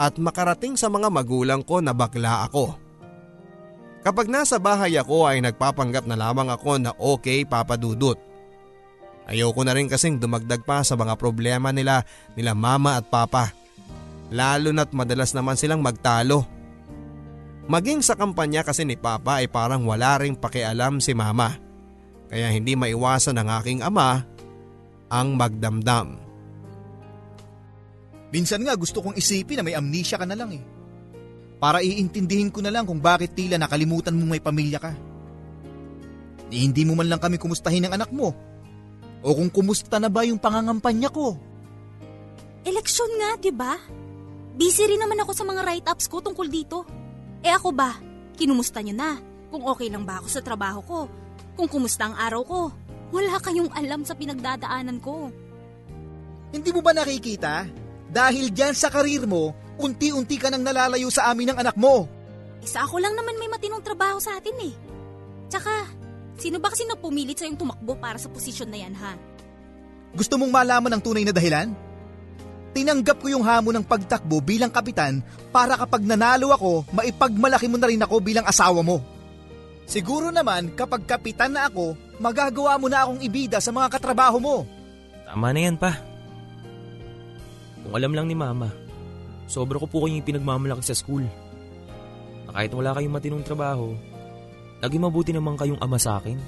at 0.01 0.17
makarating 0.17 0.81
sa 0.81 0.89
mga 0.89 1.13
magulang 1.13 1.61
ko 1.61 1.85
na 1.85 1.93
bakla 1.93 2.49
ako. 2.49 2.73
Kapag 4.01 4.33
nasa 4.33 4.57
bahay 4.57 4.97
ako 4.97 5.29
ay 5.29 5.45
nagpapanggap 5.45 6.09
na 6.09 6.17
lamang 6.17 6.49
ako 6.49 6.81
na 6.81 6.97
okay 6.97 7.45
papadudot. 7.45 8.17
Ayoko 9.29 9.61
na 9.61 9.77
rin 9.77 9.93
kasing 9.93 10.17
dumagdag 10.17 10.65
pa 10.65 10.81
sa 10.81 10.97
mga 10.97 11.21
problema 11.21 11.69
nila 11.69 12.09
nila 12.33 12.57
mama 12.57 12.97
at 12.97 13.05
papa. 13.13 13.53
Lalo 14.33 14.73
na't 14.73 14.97
madalas 14.97 15.37
naman 15.37 15.61
silang 15.61 15.85
magtalo. 15.85 16.49
Maging 17.69 18.01
sa 18.01 18.17
kampanya 18.17 18.65
kasi 18.65 18.89
ni 18.89 18.97
papa 18.97 19.45
ay 19.45 19.53
parang 19.53 19.85
wala 19.85 20.17
ring 20.17 20.35
pakialam 20.35 20.99
si 20.99 21.13
mama. 21.13 21.61
Kaya 22.33 22.49
hindi 22.49 22.73
maiwasan 22.73 23.37
ng 23.37 23.49
aking 23.61 23.81
ama 23.85 24.25
ang 25.13 25.37
magdamdam. 25.37 26.30
Minsan 28.31 28.63
nga 28.63 28.79
gusto 28.79 29.03
kong 29.03 29.19
isipin 29.19 29.59
na 29.59 29.67
may 29.67 29.75
amnesia 29.75 30.15
ka 30.15 30.27
na 30.27 30.39
lang 30.39 30.55
eh. 30.55 30.63
Para 31.61 31.83
iintindihin 31.85 32.49
ko 32.49 32.65
na 32.65 32.73
lang 32.73 32.87
kung 32.89 33.03
bakit 33.03 33.37
tila 33.37 33.59
nakalimutan 33.59 34.17
mong 34.17 34.31
may 34.33 34.43
pamilya 34.43 34.79
ka. 34.81 34.95
Ni 36.51 36.67
hindi 36.67 36.83
mo 36.87 36.97
man 36.97 37.11
lang 37.11 37.21
kami 37.21 37.37
kumustahin 37.37 37.87
ng 37.87 37.95
anak 37.95 38.11
mo. 38.11 38.33
O 39.21 39.37
kung 39.37 39.53
kumusta 39.53 40.01
na 40.01 40.09
ba 40.09 40.25
yung 40.25 40.41
pangangampanya 40.41 41.13
ko. 41.13 41.37
Eleksyon 42.65 43.13
nga, 43.21 43.31
di 43.37 43.53
ba? 43.53 43.77
Busy 44.57 44.89
rin 44.89 45.01
naman 45.01 45.21
ako 45.21 45.33
sa 45.37 45.45
mga 45.45 45.61
write-ups 45.67 46.07
ko 46.09 46.25
tungkol 46.25 46.49
dito. 46.49 46.89
Eh 47.45 47.53
ako 47.53 47.73
ba, 47.77 48.01
kinumusta 48.41 48.81
nyo 48.81 48.95
na? 48.97 49.11
Kung 49.53 49.67
okay 49.67 49.93
lang 49.93 50.07
ba 50.09 50.23
ako 50.23 50.29
sa 50.31 50.41
trabaho 50.41 50.81
ko? 50.85 50.99
Kung 51.59 51.69
kumusta 51.69 52.09
ang 52.09 52.17
araw 52.17 52.43
ko? 52.47 52.61
Wala 53.11 53.37
kayong 53.43 53.75
alam 53.75 54.07
sa 54.07 54.15
pinagdadaanan 54.15 55.03
ko. 55.03 55.29
Hindi 56.55 56.71
mo 56.71 56.81
ba 56.81 56.95
nakikita? 56.95 57.67
Dahil 58.11 58.51
dyan 58.51 58.75
sa 58.75 58.91
karir 58.91 59.23
mo, 59.25 59.55
unti-unti 59.79 60.37
ka 60.37 60.51
nang 60.51 60.67
nalalayo 60.67 61.07
sa 61.09 61.31
amin 61.31 61.55
ng 61.55 61.59
anak 61.63 61.79
mo. 61.79 62.11
Isa 62.61 62.85
ako 62.85 62.99
lang 62.99 63.15
naman 63.15 63.39
may 63.39 63.49
matinong 63.49 63.81
trabaho 63.81 64.19
sa 64.19 64.37
atin 64.37 64.57
eh. 64.67 64.75
Tsaka, 65.47 65.89
sino 66.37 66.59
ba 66.59 66.69
kasi 66.69 66.85
na 66.85 66.99
pumilit 66.99 67.39
sa'yong 67.39 67.57
tumakbo 67.57 67.97
para 67.97 68.19
sa 68.19 68.29
posisyon 68.29 68.69
na 68.69 68.79
yan 68.83 68.95
ha? 68.99 69.15
Gusto 70.11 70.37
mong 70.37 70.51
malaman 70.51 70.93
ang 70.93 71.03
tunay 71.03 71.23
na 71.23 71.31
dahilan? 71.31 71.71
Tinanggap 72.71 73.19
ko 73.23 73.31
yung 73.31 73.47
hamon 73.47 73.83
ng 73.83 73.87
pagtakbo 73.87 74.39
bilang 74.43 74.71
kapitan 74.71 75.23
para 75.51 75.75
kapag 75.75 76.07
nanalo 76.07 76.55
ako, 76.55 76.87
maipagmalaki 76.95 77.67
mo 77.67 77.79
na 77.79 77.91
rin 77.91 78.03
ako 78.03 78.23
bilang 78.23 78.47
asawa 78.47 78.83
mo. 78.83 79.03
Siguro 79.91 80.31
naman 80.31 80.71
kapag 80.79 81.03
kapitan 81.03 81.51
na 81.51 81.67
ako, 81.67 81.99
magagawa 82.23 82.79
mo 82.79 82.87
na 82.87 83.03
akong 83.03 83.23
ibida 83.27 83.59
sa 83.59 83.75
mga 83.75 83.91
katrabaho 83.91 84.39
mo. 84.39 84.57
Tama 85.27 85.51
na 85.51 85.61
yan 85.67 85.75
pa. 85.79 86.10
Kung 87.91 87.99
alam 87.99 88.15
lang 88.15 88.31
ni 88.31 88.39
mama, 88.39 88.71
sobra 89.51 89.75
ko 89.83 89.91
po 89.91 90.07
kayong 90.07 90.23
pinagmamalaki 90.23 90.79
sa 90.87 90.95
school. 90.95 91.27
Na 92.47 92.55
kahit 92.55 92.71
wala 92.71 92.95
kayong 92.95 93.19
matinong 93.19 93.43
trabaho, 93.43 93.91
naging 94.79 95.03
mabuti 95.03 95.35
naman 95.35 95.59
kayong 95.59 95.83
ama 95.83 95.99
sa 95.99 96.23
akin. 96.23 96.39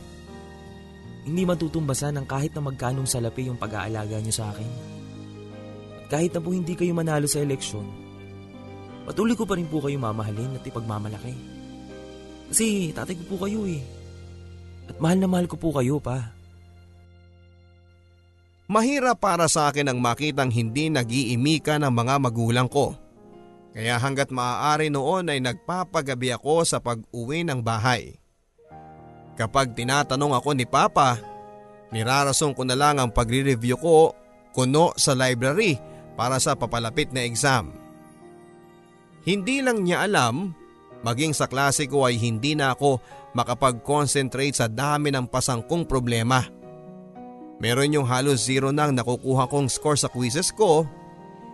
Hindi 1.27 1.43
matutumbasan 1.43 2.15
ng 2.23 2.27
kahit 2.31 2.55
na 2.55 2.63
magkanong 2.63 3.11
salapi 3.11 3.51
yung 3.51 3.59
pag-aalaga 3.59 4.23
niyo 4.23 4.31
sa 4.31 4.55
akin. 4.55 4.71
At 5.99 6.05
kahit 6.15 6.31
na 6.31 6.39
po 6.39 6.55
hindi 6.55 6.79
kayo 6.79 6.95
manalo 6.95 7.27
sa 7.27 7.43
eleksyon, 7.43 7.91
patuloy 9.11 9.35
ko 9.35 9.43
pa 9.43 9.59
rin 9.59 9.67
po 9.67 9.83
kayo 9.83 9.99
mamahalin 9.99 10.55
at 10.55 10.63
ipagmamalaki. 10.63 11.35
Kasi 12.55 12.95
tatay 12.95 13.19
ko 13.19 13.35
po 13.35 13.51
kayo 13.51 13.67
eh. 13.67 13.83
At 14.87 14.95
mahal 15.03 15.19
na 15.19 15.27
mahal 15.27 15.51
ko 15.51 15.59
po 15.59 15.75
kayo 15.75 15.99
pa. 15.99 16.39
Mahirap 18.73 19.21
para 19.21 19.53
sa 19.53 19.69
akin 19.69 19.93
ang 19.93 20.01
makitang 20.01 20.49
hindi 20.49 20.89
nag-iimika 20.89 21.77
ng 21.77 21.93
mga 21.93 22.15
magulang 22.25 22.73
ko. 22.73 22.97
Kaya 23.77 24.01
hanggat 24.01 24.33
maaari 24.33 24.89
noon 24.89 25.29
ay 25.29 25.45
nagpapagabi 25.45 26.33
ako 26.33 26.65
sa 26.65 26.81
pag-uwi 26.81 27.45
ng 27.45 27.61
bahay. 27.61 28.17
Kapag 29.37 29.77
tinatanong 29.77 30.33
ako 30.41 30.57
ni 30.57 30.65
Papa, 30.65 31.21
nirarason 31.93 32.57
ko 32.57 32.65
na 32.65 32.73
lang 32.73 32.97
ang 32.97 33.13
pagre-review 33.13 33.77
ko 33.77 34.17
kuno 34.57 34.97
sa 34.97 35.13
library 35.13 35.77
para 36.17 36.41
sa 36.41 36.57
papalapit 36.57 37.13
na 37.13 37.29
exam. 37.29 37.77
Hindi 39.29 39.61
lang 39.61 39.85
niya 39.85 40.09
alam, 40.09 40.57
maging 41.05 41.37
sa 41.37 41.45
klase 41.45 41.85
ko 41.85 42.09
ay 42.09 42.17
hindi 42.17 42.57
na 42.57 42.73
ako 42.73 43.05
makapag-concentrate 43.37 44.57
sa 44.57 44.65
dami 44.65 45.13
ng 45.13 45.29
pasangkong 45.29 45.85
problema. 45.85 46.62
Meron 47.59 47.95
yung 47.95 48.09
halos 48.09 48.47
zero 48.47 48.71
nang 48.71 48.95
nakukuha 48.97 49.51
kong 49.51 49.69
score 49.69 49.99
sa 49.99 50.09
quizzes 50.09 50.55
ko. 50.55 50.87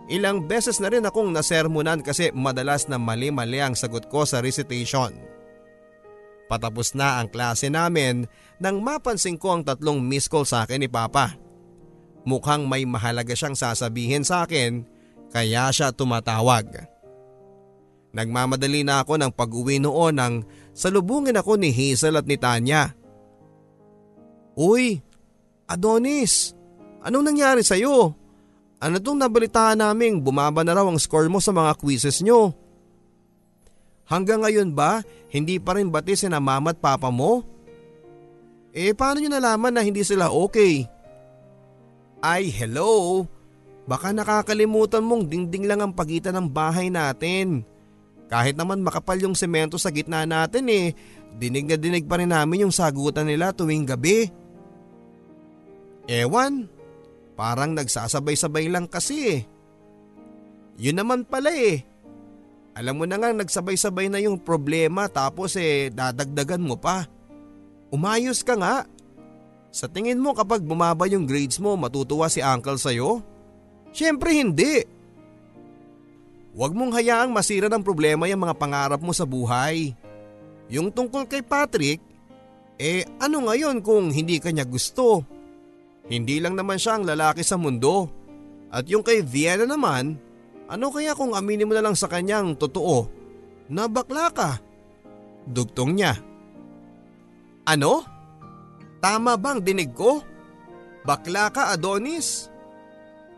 Ilang 0.09 0.49
beses 0.49 0.81
na 0.81 0.89
rin 0.89 1.05
akong 1.05 1.29
nasermonan 1.33 2.01
kasi 2.01 2.33
madalas 2.33 2.89
na 2.89 2.97
mali-mali 2.97 3.61
ang 3.61 3.77
sagot 3.77 4.09
ko 4.09 4.25
sa 4.25 4.41
recitation. 4.41 5.13
Patapos 6.49 6.97
na 6.97 7.21
ang 7.21 7.29
klase 7.29 7.69
namin 7.69 8.25
nang 8.57 8.81
mapansin 8.81 9.37
ko 9.37 9.53
ang 9.53 9.63
tatlong 9.69 10.01
miss 10.01 10.33
call 10.33 10.49
sa 10.49 10.65
akin 10.65 10.81
ni 10.81 10.89
Papa. 10.89 11.37
Mukhang 12.25 12.65
may 12.65 12.89
mahalaga 12.89 13.37
siyang 13.37 13.53
sasabihin 13.53 14.25
sa 14.25 14.49
akin 14.49 14.89
kaya 15.29 15.69
siya 15.69 15.93
tumatawag. 15.93 16.89
Nagmamadali 18.17 18.81
na 18.89 19.05
ako 19.05 19.21
ng 19.21 19.33
pag-uwi 19.37 19.77
noon 19.77 20.17
nang 20.17 20.35
salubungin 20.73 21.37
ako 21.37 21.61
ni 21.61 21.69
Hazel 21.69 22.17
at 22.17 22.25
ni 22.25 22.41
Tanya. 22.41 22.97
Uy, 24.57 25.05
Adonis, 25.69 26.57
anong 27.05 27.29
nangyari 27.29 27.61
sa'yo? 27.61 28.17
Ano 28.81 28.97
tong 29.05 29.21
nabalitaan 29.21 29.85
naming 29.85 30.25
bumaba 30.25 30.65
na 30.65 30.73
raw 30.73 30.89
ang 30.89 30.97
score 30.97 31.29
mo 31.29 31.45
sa 31.45 31.53
mga 31.53 31.77
quizzes 31.77 32.25
nyo? 32.25 32.57
Hanggang 34.09 34.41
ngayon 34.41 34.73
ba, 34.73 35.05
hindi 35.29 35.61
pa 35.61 35.77
rin 35.77 35.93
bati 35.93 36.17
si 36.17 36.25
na 36.25 36.41
mama 36.41 36.73
at 36.73 36.81
papa 36.81 37.13
mo? 37.13 37.45
Eh 38.73 38.97
paano 38.97 39.21
nyo 39.21 39.29
nalaman 39.29 39.77
na 39.77 39.85
hindi 39.85 40.01
sila 40.01 40.33
okay? 40.33 40.89
Ay 42.25 42.49
hello, 42.49 43.27
baka 43.85 44.17
nakakalimutan 44.17 45.05
mong 45.05 45.29
dingding 45.29 45.69
lang 45.69 45.85
ang 45.85 45.93
pagitan 45.93 46.33
ng 46.41 46.49
bahay 46.49 46.89
natin. 46.89 47.69
Kahit 48.33 48.57
naman 48.57 48.81
makapal 48.81 49.21
yung 49.21 49.37
semento 49.37 49.77
sa 49.77 49.93
gitna 49.93 50.25
natin 50.25 50.65
eh, 50.73 50.97
dinig 51.37 51.69
na 51.69 51.77
dinig 51.77 52.09
pa 52.09 52.17
rin 52.17 52.33
namin 52.33 52.65
yung 52.65 52.73
sagutan 52.73 53.29
nila 53.29 53.53
tuwing 53.53 53.85
gabi. 53.85 54.33
Ewan, 56.09 56.73
parang 57.37 57.77
nagsasabay-sabay 57.77 58.73
lang 58.73 58.89
kasi 58.89 59.17
eh. 59.29 59.41
Yun 60.81 60.97
naman 61.05 61.29
pala 61.29 61.53
eh. 61.53 61.85
Alam 62.73 63.03
mo 63.03 63.05
na 63.05 63.21
nga 63.21 63.29
nagsabay-sabay 63.35 64.09
na 64.09 64.23
yung 64.25 64.41
problema 64.41 65.05
tapos 65.11 65.59
eh 65.61 65.93
dadagdagan 65.93 66.65
mo 66.65 66.81
pa. 66.81 67.05
Umayos 67.93 68.41
ka 68.41 68.57
nga. 68.57 68.89
Sa 69.69 69.85
tingin 69.85 70.17
mo 70.17 70.33
kapag 70.33 70.65
bumaba 70.65 71.05
yung 71.05 71.29
grades 71.29 71.61
mo 71.61 71.77
matutuwa 71.77 72.33
si 72.33 72.41
uncle 72.41 72.81
sa'yo? 72.81 73.21
Siyempre 73.93 74.33
hindi. 74.33 74.81
Huwag 76.57 76.73
mong 76.73 76.97
hayaang 76.97 77.31
masira 77.31 77.69
ng 77.69 77.85
problema 77.85 78.25
yung 78.25 78.49
mga 78.49 78.57
pangarap 78.57 79.01
mo 79.05 79.13
sa 79.13 79.29
buhay. 79.29 79.93
Yung 80.73 80.89
tungkol 80.89 81.29
kay 81.29 81.45
Patrick, 81.45 82.01
eh 82.81 83.05
ano 83.21 83.45
ngayon 83.45 83.85
kung 83.85 84.09
hindi 84.09 84.41
kanya 84.41 84.65
gusto? 84.65 85.23
Hindi 86.09 86.41
lang 86.41 86.57
naman 86.57 86.81
siya 86.81 86.97
ang 86.97 87.05
lalaki 87.05 87.45
sa 87.45 87.61
mundo. 87.61 88.09
At 88.73 88.89
yung 88.89 89.05
kay 89.05 89.21
Vienna 89.21 89.69
naman, 89.69 90.17
ano 90.69 90.87
kaya 90.93 91.17
kung 91.17 91.33
aminin 91.33 91.69
mo 91.69 91.77
na 91.77 91.85
lang 91.85 91.97
sa 91.97 92.09
kanyang 92.09 92.57
totoo 92.57 93.09
na 93.73 93.89
bakla 93.89 94.33
ka? 94.33 94.61
Dugtong 95.49 95.93
niya. 95.97 96.17
Ano? 97.69 98.05
Tama 99.01 99.37
bang 99.37 99.61
dinig 99.61 99.93
ko? 99.93 100.21
Bakla 101.05 101.53
ka 101.53 101.73
Adonis? 101.73 102.53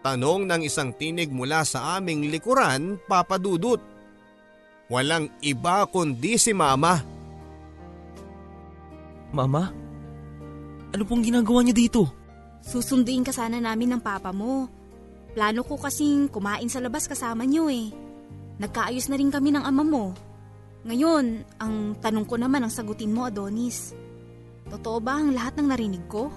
Tanong 0.01 0.49
ng 0.49 0.63
isang 0.65 0.95
tinig 0.97 1.31
mula 1.31 1.63
sa 1.63 1.99
aming 1.99 2.31
likuran, 2.33 2.99
Papa 3.05 3.37
Dudut. 3.37 3.79
Walang 4.91 5.31
iba 5.45 5.87
kundi 5.87 6.35
si 6.35 6.51
Mama. 6.51 6.99
Mama? 9.31 9.71
Ano 10.91 11.03
pong 11.07 11.23
ginagawa 11.23 11.63
niyo 11.63 11.75
dito? 11.77 12.03
Susunduin 12.61 13.25
ka 13.25 13.33
sana 13.33 13.59
namin 13.59 13.97
ng 13.97 14.03
papa 14.05 14.31
mo. 14.31 14.69
Plano 15.33 15.63
ko 15.63 15.79
kasing 15.79 16.29
kumain 16.29 16.69
sa 16.69 16.83
labas 16.83 17.07
kasama 17.07 17.47
niyo 17.47 17.71
eh. 17.71 17.93
Nagkaayos 18.61 19.09
na 19.09 19.17
rin 19.17 19.33
kami 19.33 19.55
ng 19.55 19.65
ama 19.65 19.81
mo. 19.87 20.13
Ngayon, 20.85 21.45
ang 21.61 21.97
tanong 22.01 22.27
ko 22.29 22.41
naman 22.41 22.65
ang 22.65 22.73
sagutin 22.73 23.13
mo, 23.13 23.29
Adonis. 23.29 23.93
Totoo 24.69 24.99
ba 25.01 25.21
ang 25.21 25.33
lahat 25.33 25.61
ng 25.61 25.69
narinig 25.69 26.05
ko? 26.09 26.29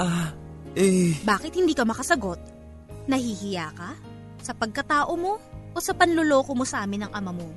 Ah, 0.00 0.32
eh... 0.76 1.14
Bakit 1.22 1.52
hindi 1.56 1.72
ka 1.76 1.84
makasagot? 1.84 2.40
Nahihiya 3.06 3.66
ka? 3.76 3.90
Sa 4.40 4.52
pagkatao 4.52 5.12
mo 5.16 5.40
o 5.72 5.78
sa 5.80 5.92
panluloko 5.92 6.52
mo 6.52 6.64
sa 6.68 6.84
amin 6.84 7.08
ng 7.08 7.12
ama 7.12 7.32
mo? 7.32 7.48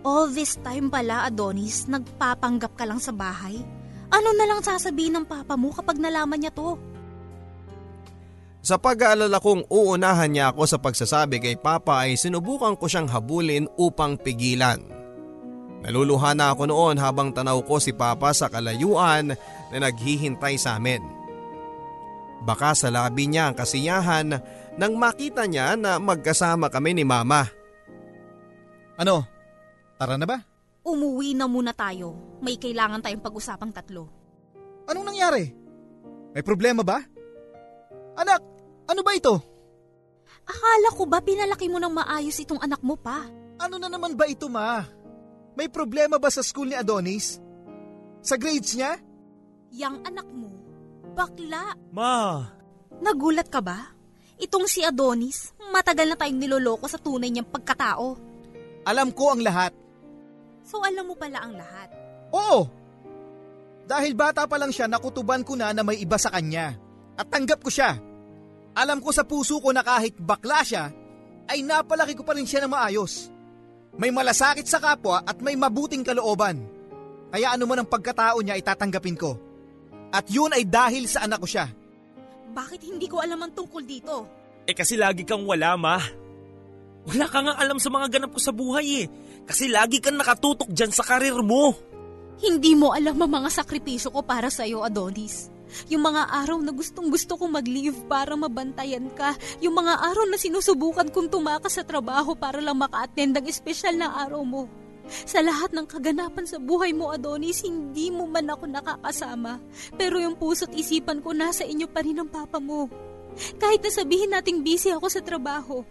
All 0.00 0.32
this 0.32 0.56
time 0.64 0.88
pala, 0.88 1.28
Adonis, 1.28 1.84
nagpapanggap 1.84 2.72
ka 2.72 2.84
lang 2.88 2.98
sa 3.02 3.12
bahay? 3.12 3.60
Ano 4.10 4.34
na 4.34 4.44
lang 4.46 4.60
sasabihin 4.60 5.14
ng 5.22 5.26
papa 5.26 5.54
mo 5.54 5.70
kapag 5.70 5.98
nalaman 6.02 6.42
niya 6.42 6.50
to? 6.50 6.74
Sa 8.60 8.76
pag-aalala 8.76 9.40
kong 9.40 9.72
uunahan 9.72 10.28
niya 10.28 10.52
ako 10.52 10.62
sa 10.68 10.76
pagsasabi 10.76 11.40
kay 11.40 11.56
Papa 11.56 12.04
ay 12.04 12.20
sinubukan 12.20 12.76
ko 12.76 12.92
siyang 12.92 13.08
habulin 13.08 13.64
upang 13.80 14.20
pigilan. 14.20 14.76
Naluluha 15.80 16.36
na 16.36 16.52
ako 16.52 16.68
noon 16.68 17.00
habang 17.00 17.32
tanaw 17.32 17.64
ko 17.64 17.80
si 17.80 17.96
Papa 17.96 18.36
sa 18.36 18.52
kalayuan 18.52 19.32
na 19.72 19.76
naghihintay 19.80 20.60
sa 20.60 20.76
amin. 20.76 21.00
Baka 22.44 22.76
sa 22.76 22.92
labi 22.92 23.32
niya 23.32 23.48
ang 23.48 23.56
kasiyahan 23.56 24.28
nang 24.76 24.92
makita 25.00 25.48
niya 25.48 25.80
na 25.80 25.96
magkasama 25.96 26.68
kami 26.68 27.00
ni 27.00 27.04
Mama. 27.04 27.48
Ano? 29.00 29.24
Tara 29.96 30.20
na 30.20 30.28
ba? 30.28 30.49
Umuwi 30.80 31.36
na 31.36 31.44
muna 31.44 31.76
tayo. 31.76 32.38
May 32.40 32.56
kailangan 32.56 33.04
tayong 33.04 33.20
pag-usapang 33.20 33.72
tatlo. 33.72 34.08
Anong 34.88 35.06
nangyari? 35.12 35.44
May 36.32 36.42
problema 36.42 36.80
ba? 36.80 37.04
Anak, 38.16 38.40
ano 38.88 39.00
ba 39.04 39.12
ito? 39.12 39.34
Akala 40.48 40.88
ko 40.96 41.04
ba 41.06 41.20
pinalaki 41.20 41.68
mo 41.68 41.78
ng 41.78 41.94
maayos 41.94 42.40
itong 42.40 42.58
anak 42.58 42.80
mo 42.80 42.96
pa? 42.96 43.28
Ano 43.60 43.76
na 43.76 43.92
naman 43.92 44.16
ba 44.16 44.24
ito 44.24 44.48
ma? 44.48 44.82
May 45.52 45.68
problema 45.68 46.16
ba 46.16 46.32
sa 46.32 46.40
school 46.40 46.72
ni 46.72 46.76
Adonis? 46.78 47.36
Sa 48.24 48.40
grades 48.40 48.72
niya? 48.72 48.96
Yang 49.70 49.96
anak 50.08 50.28
mo, 50.32 50.50
bakla. 51.12 51.76
Ma! 51.92 52.48
Nagulat 52.98 53.52
ka 53.52 53.60
ba? 53.60 53.94
Itong 54.40 54.64
si 54.64 54.80
Adonis, 54.80 55.52
matagal 55.68 56.08
na 56.08 56.16
tayong 56.16 56.40
niloloko 56.40 56.88
sa 56.88 56.96
tunay 56.96 57.28
niyang 57.28 57.48
pagkatao. 57.48 58.16
Alam 58.88 59.12
ko 59.12 59.36
ang 59.36 59.44
lahat. 59.44 59.76
So 60.70 60.78
alam 60.86 61.10
mo 61.10 61.18
pala 61.18 61.42
ang 61.42 61.58
lahat. 61.58 61.90
Oo! 62.30 62.70
Dahil 63.90 64.14
bata 64.14 64.46
pa 64.46 64.54
lang 64.54 64.70
siya 64.70 64.86
nakutuban 64.86 65.42
ko 65.42 65.58
na 65.58 65.74
na 65.74 65.82
may 65.82 65.98
iba 65.98 66.14
sa 66.14 66.30
kanya. 66.30 66.78
At 67.18 67.26
tanggap 67.26 67.58
ko 67.58 67.74
siya. 67.74 67.98
Alam 68.78 69.02
ko 69.02 69.10
sa 69.10 69.26
puso 69.26 69.58
ko 69.58 69.74
na 69.74 69.82
kahit 69.82 70.14
bakla 70.22 70.62
siya, 70.62 70.94
ay 71.50 71.66
napalaki 71.66 72.14
ko 72.14 72.22
pa 72.22 72.38
rin 72.38 72.46
siya 72.46 72.62
ng 72.62 72.70
maayos. 72.70 73.34
May 73.98 74.14
malasakit 74.14 74.70
sa 74.70 74.78
kapwa 74.78 75.26
at 75.26 75.42
may 75.42 75.58
mabuting 75.58 76.06
kalooban. 76.06 76.62
Kaya 77.34 77.58
ano 77.58 77.66
man 77.66 77.82
ang 77.82 77.90
pagkatao 77.90 78.38
niya 78.38 78.54
itatanggapin 78.54 79.18
ko. 79.18 79.34
At 80.14 80.30
yun 80.30 80.54
ay 80.54 80.62
dahil 80.70 81.10
sa 81.10 81.26
anak 81.26 81.42
ko 81.42 81.48
siya. 81.50 81.66
Bakit 82.54 82.86
hindi 82.86 83.10
ko 83.10 83.18
alam 83.18 83.42
ang 83.42 83.52
tungkol 83.54 83.82
dito? 83.82 84.14
Eh 84.70 84.74
kasi 84.74 84.94
lagi 84.94 85.26
kang 85.26 85.42
wala, 85.42 85.74
ma. 85.74 85.98
Wala 87.10 87.26
ka 87.26 87.42
nga 87.42 87.54
alam 87.58 87.82
sa 87.82 87.90
mga 87.90 88.06
ganap 88.06 88.30
ko 88.30 88.40
sa 88.42 88.54
buhay 88.54 89.02
eh. 89.02 89.10
Kasi 89.46 89.68
lagi 89.68 89.98
kang 89.98 90.18
nakatutok 90.18 90.70
dyan 90.70 90.92
sa 90.92 91.04
karir 91.04 91.36
mo. 91.40 91.74
Hindi 92.40 92.72
mo 92.72 92.96
alam 92.96 93.20
ang 93.20 93.44
mga 93.44 93.50
sakripisyo 93.52 94.12
ko 94.16 94.24
para 94.24 94.48
sa'yo, 94.48 94.80
Adonis. 94.80 95.52
Yung 95.92 96.02
mga 96.02 96.34
araw 96.42 96.58
na 96.58 96.74
gustong 96.74 97.12
gusto 97.12 97.38
kong 97.38 97.54
mag-leave 97.54 97.96
para 98.10 98.34
mabantayan 98.34 99.06
ka. 99.14 99.36
Yung 99.62 99.76
mga 99.76 100.02
araw 100.02 100.26
na 100.26 100.38
sinusubukan 100.40 101.06
kong 101.12 101.30
tumakas 101.30 101.78
sa 101.78 101.84
trabaho 101.86 102.34
para 102.34 102.58
lang 102.58 102.78
maka-attend 102.78 103.38
ang 103.38 103.46
espesyal 103.46 103.94
na 103.94 104.10
araw 104.26 104.42
mo. 104.42 104.66
Sa 105.10 105.42
lahat 105.42 105.74
ng 105.74 105.86
kaganapan 105.90 106.46
sa 106.46 106.62
buhay 106.62 106.94
mo, 106.94 107.10
Adonis, 107.10 107.66
hindi 107.66 108.14
mo 108.14 108.30
man 108.30 108.46
ako 108.46 108.64
nakakasama. 108.70 109.58
Pero 109.98 110.22
yung 110.22 110.38
puso't 110.38 110.70
isipan 110.74 111.18
ko 111.18 111.34
nasa 111.34 111.66
inyo 111.66 111.90
pa 111.90 112.02
rin 112.06 112.22
ang 112.22 112.30
papa 112.30 112.62
mo. 112.62 112.86
Kahit 113.58 113.82
na 113.82 113.90
sabihin 113.90 114.34
nating 114.34 114.62
busy 114.62 114.90
ako 114.94 115.06
sa 115.10 115.22
trabaho, 115.22 115.82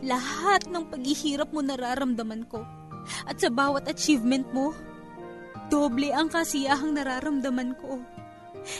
lahat 0.00 0.68
ng 0.68 0.88
paghihirap 0.88 1.52
mo 1.52 1.60
nararamdaman 1.60 2.48
ko. 2.48 2.64
At 3.26 3.38
sa 3.38 3.50
bawat 3.50 3.88
achievement 3.90 4.46
mo, 4.50 4.76
doble 5.72 6.12
ang 6.12 6.28
kasiyahang 6.28 6.94
nararamdaman 6.94 7.74
ko. 7.78 8.00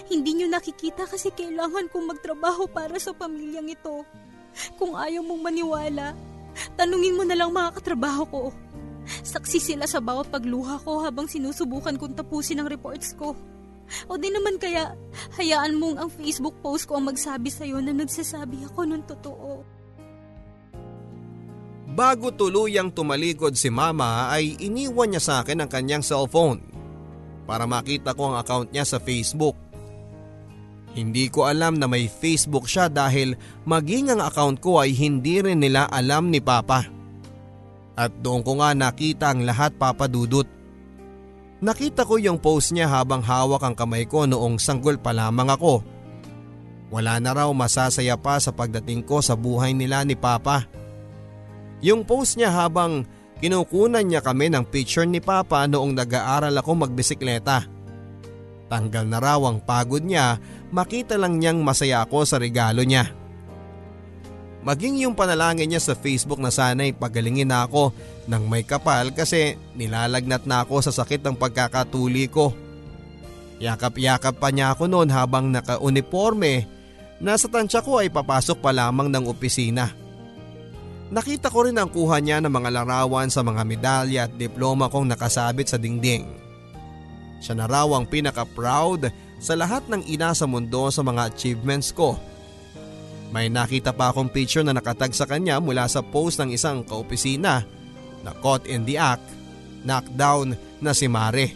Hindi 0.06 0.38
nyo 0.38 0.46
nakikita 0.52 1.08
kasi 1.08 1.34
kailangan 1.34 1.90
kong 1.90 2.14
magtrabaho 2.14 2.70
para 2.70 2.94
sa 3.02 3.10
pamilyang 3.10 3.72
ito. 3.72 4.06
Kung 4.78 4.94
ayaw 4.94 5.24
mong 5.24 5.42
maniwala, 5.42 6.14
tanungin 6.76 7.16
mo 7.16 7.24
na 7.26 7.34
lang 7.34 7.50
mga 7.50 7.80
katrabaho 7.80 8.22
ko. 8.28 8.42
Saksi 9.02 9.58
sila 9.58 9.88
sa 9.90 9.98
bawat 9.98 10.30
pagluha 10.30 10.78
ko 10.86 11.02
habang 11.02 11.26
sinusubukan 11.26 11.98
kong 11.98 12.14
tapusin 12.14 12.62
ang 12.62 12.70
reports 12.70 13.16
ko. 13.18 13.34
O 14.06 14.14
di 14.14 14.30
naman 14.30 14.56
kaya, 14.62 14.94
hayaan 15.36 15.76
mong 15.76 15.96
ang 15.98 16.10
Facebook 16.12 16.54
post 16.62 16.86
ko 16.86 16.96
ang 16.96 17.10
magsabi 17.10 17.50
sa'yo 17.50 17.82
na 17.82 17.90
nagsasabi 17.92 18.62
ako 18.70 18.80
ng 18.86 19.02
totoo. 19.04 19.81
Bago 21.92 22.32
tuluyang 22.32 22.88
tumalikod 22.88 23.52
si 23.52 23.68
Mama 23.68 24.32
ay 24.32 24.56
iniwan 24.64 25.12
niya 25.12 25.20
sa 25.20 25.34
akin 25.44 25.60
ang 25.60 25.68
kanyang 25.68 26.00
cellphone 26.00 26.64
para 27.44 27.68
makita 27.68 28.16
ko 28.16 28.32
ang 28.32 28.40
account 28.40 28.72
niya 28.72 28.88
sa 28.88 28.96
Facebook. 28.96 29.52
Hindi 30.96 31.28
ko 31.28 31.44
alam 31.44 31.76
na 31.76 31.84
may 31.84 32.08
Facebook 32.08 32.64
siya 32.64 32.88
dahil 32.88 33.36
maging 33.68 34.12
ang 34.12 34.24
account 34.24 34.60
ko 34.60 34.80
ay 34.80 34.96
hindi 34.96 35.44
rin 35.44 35.60
nila 35.60 35.84
alam 35.88 36.32
ni 36.32 36.40
Papa. 36.40 36.88
At 37.92 38.12
doon 38.24 38.40
ko 38.40 38.56
nga 38.60 38.72
nakita 38.72 39.32
ang 39.32 39.44
lahat 39.44 39.76
papadudot. 39.76 40.48
Nakita 41.60 42.08
ko 42.08 42.16
yung 42.16 42.40
post 42.40 42.72
niya 42.72 42.88
habang 42.88 43.20
hawak 43.20 43.60
ang 43.60 43.76
kamay 43.76 44.08
ko 44.08 44.24
noong 44.24 44.56
sanggol 44.56 44.96
pa 44.96 45.12
lamang 45.12 45.52
ako. 45.52 45.84
Wala 46.88 47.20
na 47.20 47.36
raw 47.36 47.48
masasaya 47.52 48.16
pa 48.16 48.40
sa 48.40 48.52
pagdating 48.52 49.04
ko 49.04 49.20
sa 49.20 49.36
buhay 49.36 49.76
nila 49.76 50.04
ni 50.04 50.16
Papa. 50.16 50.68
Yung 51.82 52.06
post 52.06 52.38
niya 52.38 52.54
habang 52.54 53.02
kinukunan 53.42 54.06
niya 54.06 54.22
kami 54.22 54.46
ng 54.54 54.62
picture 54.70 55.02
ni 55.02 55.18
Papa 55.18 55.66
noong 55.66 55.98
nag-aaral 55.98 56.54
ako 56.54 56.86
magbisikleta. 56.86 57.66
Tanggal 58.70 59.04
na 59.04 59.18
raw 59.18 59.42
ang 59.42 59.58
pagod 59.60 60.00
niya, 60.00 60.38
makita 60.70 61.18
lang 61.18 61.42
niyang 61.42 61.60
masaya 61.60 62.06
ako 62.06 62.22
sa 62.24 62.38
regalo 62.38 62.86
niya. 62.86 63.10
Maging 64.62 65.02
yung 65.02 65.18
panalangin 65.18 65.74
niya 65.74 65.82
sa 65.82 65.98
Facebook 65.98 66.38
na 66.38 66.54
sana'y 66.54 66.94
pagalingin 66.94 67.50
na 67.50 67.66
ako 67.66 67.90
ng 68.30 68.46
may 68.46 68.62
kapal 68.62 69.10
kasi 69.10 69.58
nilalagnat 69.74 70.46
na 70.46 70.62
ako 70.62 70.86
sa 70.86 70.94
sakit 70.94 71.18
ng 71.26 71.34
pagkakatuli 71.34 72.30
ko. 72.30 72.54
Yakap-yakap 73.58 74.38
pa 74.38 74.54
niya 74.54 74.70
ako 74.70 74.86
noon 74.86 75.10
habang 75.10 75.50
naka-uniforme 75.50 76.62
na 77.18 77.34
sa 77.34 77.50
tansya 77.50 77.82
ko 77.82 77.98
ay 77.98 78.10
papasok 78.10 78.62
pa 78.62 78.70
lamang 78.70 79.10
ng 79.10 79.26
opisina. 79.26 80.01
Nakita 81.12 81.52
ko 81.52 81.68
rin 81.68 81.76
ang 81.76 81.92
kuha 81.92 82.24
niya 82.24 82.40
ng 82.40 82.48
mga 82.48 82.72
larawan 82.72 83.28
sa 83.28 83.44
mga 83.44 83.62
medalya 83.68 84.20
at 84.24 84.32
diploma 84.32 84.88
kong 84.88 85.12
nakasabit 85.12 85.68
sa 85.68 85.76
dingding. 85.76 86.24
Siya 87.36 87.52
na 87.52 87.68
raw 87.68 87.84
ang 87.92 88.08
pinaka-proud 88.08 89.12
sa 89.36 89.52
lahat 89.52 89.84
ng 89.92 90.08
ina 90.08 90.32
sa 90.32 90.48
mundo 90.48 90.88
sa 90.88 91.04
mga 91.04 91.28
achievements 91.28 91.92
ko. 91.92 92.16
May 93.28 93.52
nakita 93.52 93.92
pa 93.92 94.08
akong 94.08 94.32
picture 94.32 94.64
na 94.64 94.72
nakatag 94.72 95.12
sa 95.12 95.28
kanya 95.28 95.60
mula 95.60 95.84
sa 95.84 96.00
post 96.00 96.40
ng 96.40 96.56
isang 96.56 96.80
kaopisina 96.80 97.60
na 98.24 98.32
caught 98.40 98.64
in 98.64 98.88
the 98.88 98.96
act, 98.96 99.24
knockdown 99.84 100.56
na 100.80 100.96
si 100.96 101.12
Mare. 101.12 101.52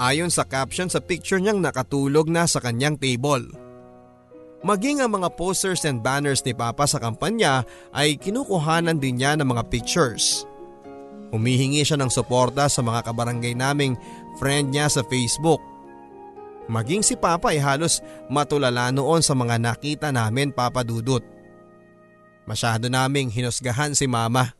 Ayon 0.00 0.32
sa 0.32 0.48
caption 0.48 0.88
sa 0.88 1.04
picture 1.04 1.36
niyang 1.36 1.60
nakatulog 1.60 2.32
na 2.32 2.48
sa 2.48 2.64
kanyang 2.64 2.96
table. 2.96 3.44
Maging 4.64 5.04
ang 5.04 5.20
mga 5.20 5.28
posters 5.36 5.84
and 5.84 6.00
banners 6.00 6.40
ni 6.40 6.56
Papa 6.56 6.88
sa 6.88 6.96
kampanya 6.96 7.68
ay 7.92 8.16
kinukuhanan 8.16 8.96
din 8.96 9.20
niya 9.20 9.36
ng 9.36 9.44
mga 9.44 9.68
pictures. 9.68 10.48
Humihingi 11.28 11.84
siya 11.84 12.00
ng 12.00 12.08
suporta 12.08 12.64
sa 12.72 12.80
mga 12.80 13.04
kabarangay 13.04 13.52
naming 13.52 13.92
friend 14.40 14.72
niya 14.72 14.88
sa 14.88 15.04
Facebook. 15.04 15.60
Maging 16.64 17.04
si 17.04 17.12
Papa 17.12 17.52
ay 17.52 17.60
halos 17.60 18.00
matulala 18.32 18.88
noon 18.88 19.20
sa 19.20 19.36
mga 19.36 19.60
nakita 19.60 20.08
namin 20.08 20.48
papadudot. 20.48 21.20
Masyado 22.48 22.88
naming 22.88 23.28
hinusgahan 23.28 23.92
si 23.92 24.08
Mama. 24.08 24.56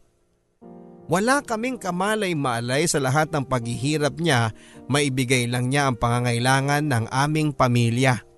Wala 1.09 1.41
kaming 1.41 1.81
kamalay-malay 1.81 2.85
sa 2.85 3.01
lahat 3.01 3.33
ng 3.33 3.45
paghihirap 3.49 4.21
niya, 4.21 4.53
maibigay 4.85 5.49
lang 5.49 5.73
niya 5.73 5.89
ang 5.89 5.97
pangangailangan 5.97 6.85
ng 6.93 7.05
aming 7.09 7.57
pamilya. 7.57 8.34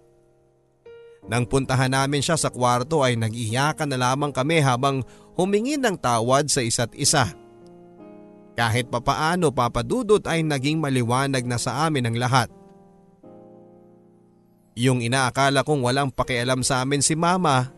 Nang 1.26 1.42
puntahan 1.42 1.90
namin 1.90 2.22
siya 2.22 2.38
sa 2.38 2.54
kwarto 2.54 3.02
ay 3.02 3.18
nag-iyakan 3.18 3.90
na 3.90 3.98
lamang 3.98 4.30
kami 4.30 4.62
habang 4.62 5.02
humingi 5.34 5.74
ng 5.74 5.98
tawad 5.98 6.46
sa 6.46 6.62
isa't 6.62 6.94
isa. 6.94 7.34
Kahit 8.56 8.88
papaano 8.88 9.50
papadudot 9.50 10.22
ay 10.24 10.46
naging 10.46 10.78
maliwanag 10.78 11.44
na 11.44 11.58
sa 11.58 11.84
amin 11.84 12.08
ang 12.08 12.16
lahat. 12.16 12.48
Yung 14.76 15.02
inaakala 15.02 15.66
kong 15.66 15.82
walang 15.82 16.10
pakialam 16.14 16.62
sa 16.62 16.84
amin 16.84 17.02
si 17.02 17.18
mama 17.18 17.74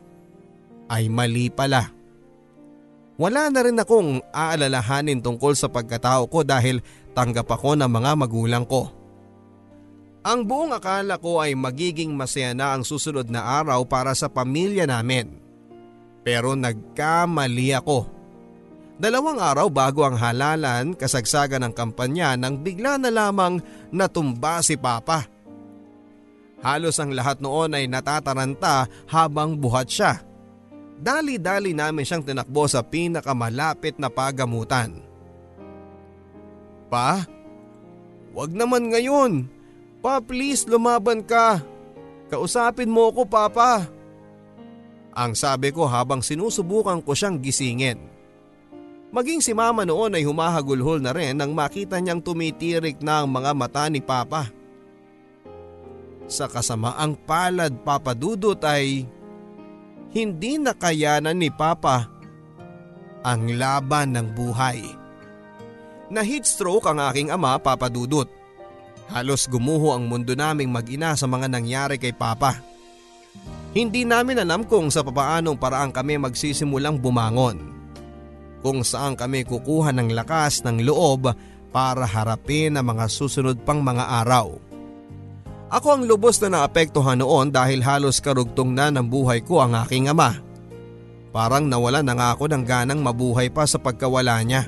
ay 0.91 1.09
mali 1.09 1.49
pala. 1.49 1.95
Wala 3.19 3.51
na 3.51 3.61
rin 3.67 3.81
akong 3.81 4.23
aalalahanin 4.31 5.19
tungkol 5.19 5.57
sa 5.59 5.67
pagkatao 5.67 6.31
ko 6.31 6.47
dahil 6.47 6.79
tanggap 7.17 7.51
ako 7.51 7.75
ng 7.75 7.91
mga 7.91 8.11
magulang 8.15 8.63
ko. 8.63 8.98
Ang 10.27 10.45
buong 10.45 10.75
akala 10.75 11.15
ko 11.17 11.39
ay 11.39 11.55
magiging 11.55 12.11
masaya 12.11 12.51
na 12.51 12.75
ang 12.75 12.83
susunod 12.83 13.31
na 13.31 13.63
araw 13.63 13.87
para 13.87 14.11
sa 14.19 14.27
pamilya 14.27 14.85
namin. 14.85 15.39
Pero 16.27 16.59
nagkamali 16.59 17.71
ako. 17.79 18.11
Dalawang 18.99 19.39
araw 19.39 19.71
bago 19.71 20.03
ang 20.03 20.19
halalan 20.19 20.91
kasagsagan 20.99 21.63
ng 21.63 21.75
kampanya 21.75 22.35
nang 22.35 22.59
bigla 22.59 22.99
na 22.99 23.15
lamang 23.15 23.63
natumba 23.95 24.59
si 24.59 24.75
Papa. 24.75 25.31
Halos 26.59 26.99
ang 26.99 27.15
lahat 27.15 27.39
noon 27.39 27.79
ay 27.79 27.87
natataranta 27.87 28.91
habang 29.07 29.55
buhat 29.55 29.87
siya. 29.87 30.19
Dali-dali 30.99 31.79
namin 31.79 32.03
siyang 32.03 32.27
tinakbo 32.27 32.67
sa 32.67 32.83
pinakamalapit 32.83 34.03
na 34.03 34.11
pagamutan. 34.11 34.99
Pa, 36.91 37.23
wag 38.35 38.51
naman 38.51 38.91
ngayon. 38.91 39.47
Pa 39.99 40.23
please 40.23 40.65
lumaban 40.71 41.27
ka. 41.27 41.59
Kausapin 42.31 42.87
mo 42.87 43.11
ko 43.11 43.27
papa. 43.27 43.89
Ang 45.17 45.35
sabi 45.35 45.75
ko 45.75 45.89
habang 45.89 46.23
sinusubukan 46.23 47.03
ko 47.03 47.17
siyang 47.17 47.43
gisingin. 47.43 47.99
Maging 49.09 49.41
si 49.41 49.57
mama 49.57 49.89
noon 49.89 50.15
ay 50.15 50.23
humahagulhol 50.23 51.01
na 51.01 51.17
rin 51.17 51.33
nang 51.35 51.57
makita 51.57 51.97
niyang 51.99 52.21
tumitirik 52.21 53.01
na 53.01 53.25
ang 53.25 53.29
mga 53.33 53.51
mata 53.57 53.89
ni 53.89 54.05
papa. 54.05 54.53
Sa 56.29 56.45
kasamaang 56.45 57.17
palad 57.25 57.73
papadudot 57.81 58.61
ay 58.69 59.09
hindi 60.13 60.61
nakayanan 60.61 61.41
ni 61.41 61.49
papa 61.49 62.05
ang 63.25 63.49
laban 63.57 64.13
ng 64.13 64.29
buhay. 64.37 64.85
Na 66.13 66.21
heat 66.21 66.45
stroke 66.45 66.85
ang 66.87 67.01
aking 67.01 67.33
ama 67.33 67.57
papadudot. 67.57 68.38
Halos 69.09 69.49
gumuho 69.49 69.97
ang 69.97 70.05
mundo 70.05 70.37
naming 70.37 70.69
mag-ina 70.69 71.17
sa 71.17 71.25
mga 71.25 71.49
nangyari 71.49 71.97
kay 71.97 72.13
Papa. 72.13 72.61
Hindi 73.73 74.05
namin 74.05 74.45
alam 74.45 74.65
kung 74.65 74.93
sa 74.93 75.01
papaanong 75.01 75.57
paraan 75.57 75.93
kami 75.93 76.21
magsisimulang 76.21 77.01
bumangon. 77.01 77.61
Kung 78.61 78.85
saan 78.85 79.17
kami 79.17 79.49
kukuha 79.49 79.95
ng 79.97 80.13
lakas 80.13 80.61
ng 80.67 80.85
loob 80.85 81.31
para 81.73 82.05
harapin 82.05 82.77
ang 82.77 82.91
mga 82.91 83.07
susunod 83.09 83.61
pang 83.65 83.81
mga 83.81 84.25
araw. 84.25 84.57
Ako 85.69 86.01
ang 86.01 86.03
lubos 86.09 86.41
na 86.41 86.49
naapektuhan 86.49 87.21
noon 87.21 87.53
dahil 87.53 87.85
halos 87.85 88.25
karugtong 88.25 88.73
na 88.73 88.89
ng 88.89 89.05
buhay 89.05 89.45
ko 89.45 89.61
ang 89.61 89.77
aking 89.85 90.09
ama. 90.09 90.41
Parang 91.29 91.69
nawala 91.69 92.01
na 92.01 92.17
nga 92.17 92.29
ako 92.33 92.49
ng 92.49 92.65
ganang 92.65 93.05
mabuhay 93.05 93.53
pa 93.53 93.69
sa 93.69 93.77
pagkawala 93.77 94.41
niya. 94.49 94.65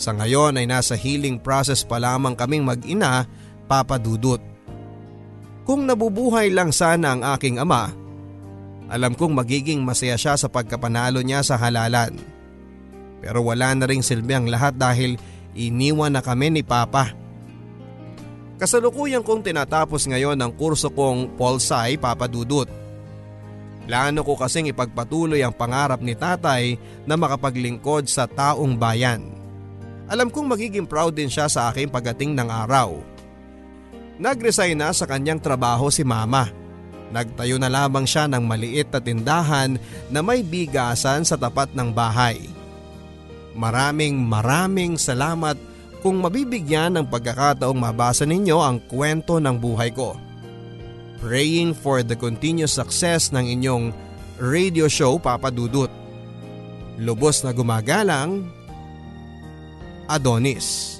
Sa 0.00 0.16
ngayon 0.16 0.56
ay 0.56 0.64
nasa 0.64 0.96
healing 0.96 1.36
process 1.36 1.84
pa 1.84 2.00
lamang 2.00 2.32
kaming 2.32 2.64
mag-ina, 2.64 3.28
Papa 3.68 4.00
Dudut. 4.00 4.40
Kung 5.68 5.84
nabubuhay 5.84 6.48
lang 6.48 6.72
sana 6.72 7.12
ang 7.12 7.20
aking 7.36 7.60
ama, 7.60 7.92
alam 8.88 9.12
kong 9.12 9.36
magiging 9.36 9.84
masaya 9.84 10.16
siya 10.16 10.40
sa 10.40 10.48
pagkapanalo 10.48 11.20
niya 11.20 11.44
sa 11.44 11.60
halalan. 11.60 12.16
Pero 13.20 13.44
wala 13.44 13.76
na 13.76 13.84
ring 13.84 14.00
silbi 14.00 14.32
ang 14.32 14.48
lahat 14.48 14.80
dahil 14.80 15.20
iniwan 15.52 16.16
na 16.16 16.24
kami 16.24 16.48
ni 16.48 16.62
Papa. 16.64 17.12
Kasalukuyan 18.56 19.20
kong 19.20 19.44
tinatapos 19.44 20.08
ngayon 20.08 20.40
ang 20.40 20.56
kurso 20.56 20.88
kong 20.88 21.36
Polsai 21.36 22.00
Papa 22.00 22.24
Dudut. 22.24 22.72
Plano 23.84 24.24
ko 24.24 24.32
kasing 24.32 24.72
ipagpatuloy 24.72 25.44
ang 25.44 25.52
pangarap 25.52 26.00
ni 26.00 26.16
tatay 26.16 26.80
na 27.04 27.20
makapaglingkod 27.20 28.08
sa 28.08 28.24
taong 28.24 28.80
bayan. 28.80 29.39
Alam 30.10 30.26
kong 30.26 30.50
magiging 30.50 30.90
proud 30.90 31.14
din 31.14 31.30
siya 31.30 31.46
sa 31.46 31.70
aking 31.70 31.86
pagdating 31.86 32.34
ng 32.34 32.50
araw. 32.50 32.98
Nagresign 34.18 34.74
na 34.74 34.90
sa 34.90 35.06
kanyang 35.06 35.38
trabaho 35.38 35.86
si 35.86 36.02
mama. 36.02 36.50
Nagtayo 37.14 37.62
na 37.62 37.70
lamang 37.70 38.02
siya 38.10 38.26
ng 38.26 38.42
maliit 38.42 38.90
na 38.90 38.98
tindahan 38.98 39.78
na 40.10 40.18
may 40.18 40.42
bigasan 40.42 41.22
sa 41.22 41.38
tapat 41.38 41.70
ng 41.78 41.94
bahay. 41.94 42.42
Maraming 43.54 44.18
maraming 44.18 44.98
salamat 44.98 45.54
kung 46.02 46.18
mabibigyan 46.18 46.98
ng 46.98 47.06
pagkakataong 47.06 47.78
mabasa 47.78 48.26
ninyo 48.26 48.58
ang 48.58 48.82
kwento 48.90 49.38
ng 49.38 49.56
buhay 49.62 49.94
ko. 49.94 50.18
Praying 51.22 51.70
for 51.76 52.02
the 52.02 52.18
continuous 52.18 52.74
success 52.74 53.30
ng 53.30 53.46
inyong 53.46 53.94
radio 54.42 54.90
show 54.90 55.22
Papa 55.22 55.54
Dudut. 55.54 55.92
Lubos 57.00 57.44
na 57.44 57.52
gumagalang, 57.52 58.48
Adonis. 60.10 60.99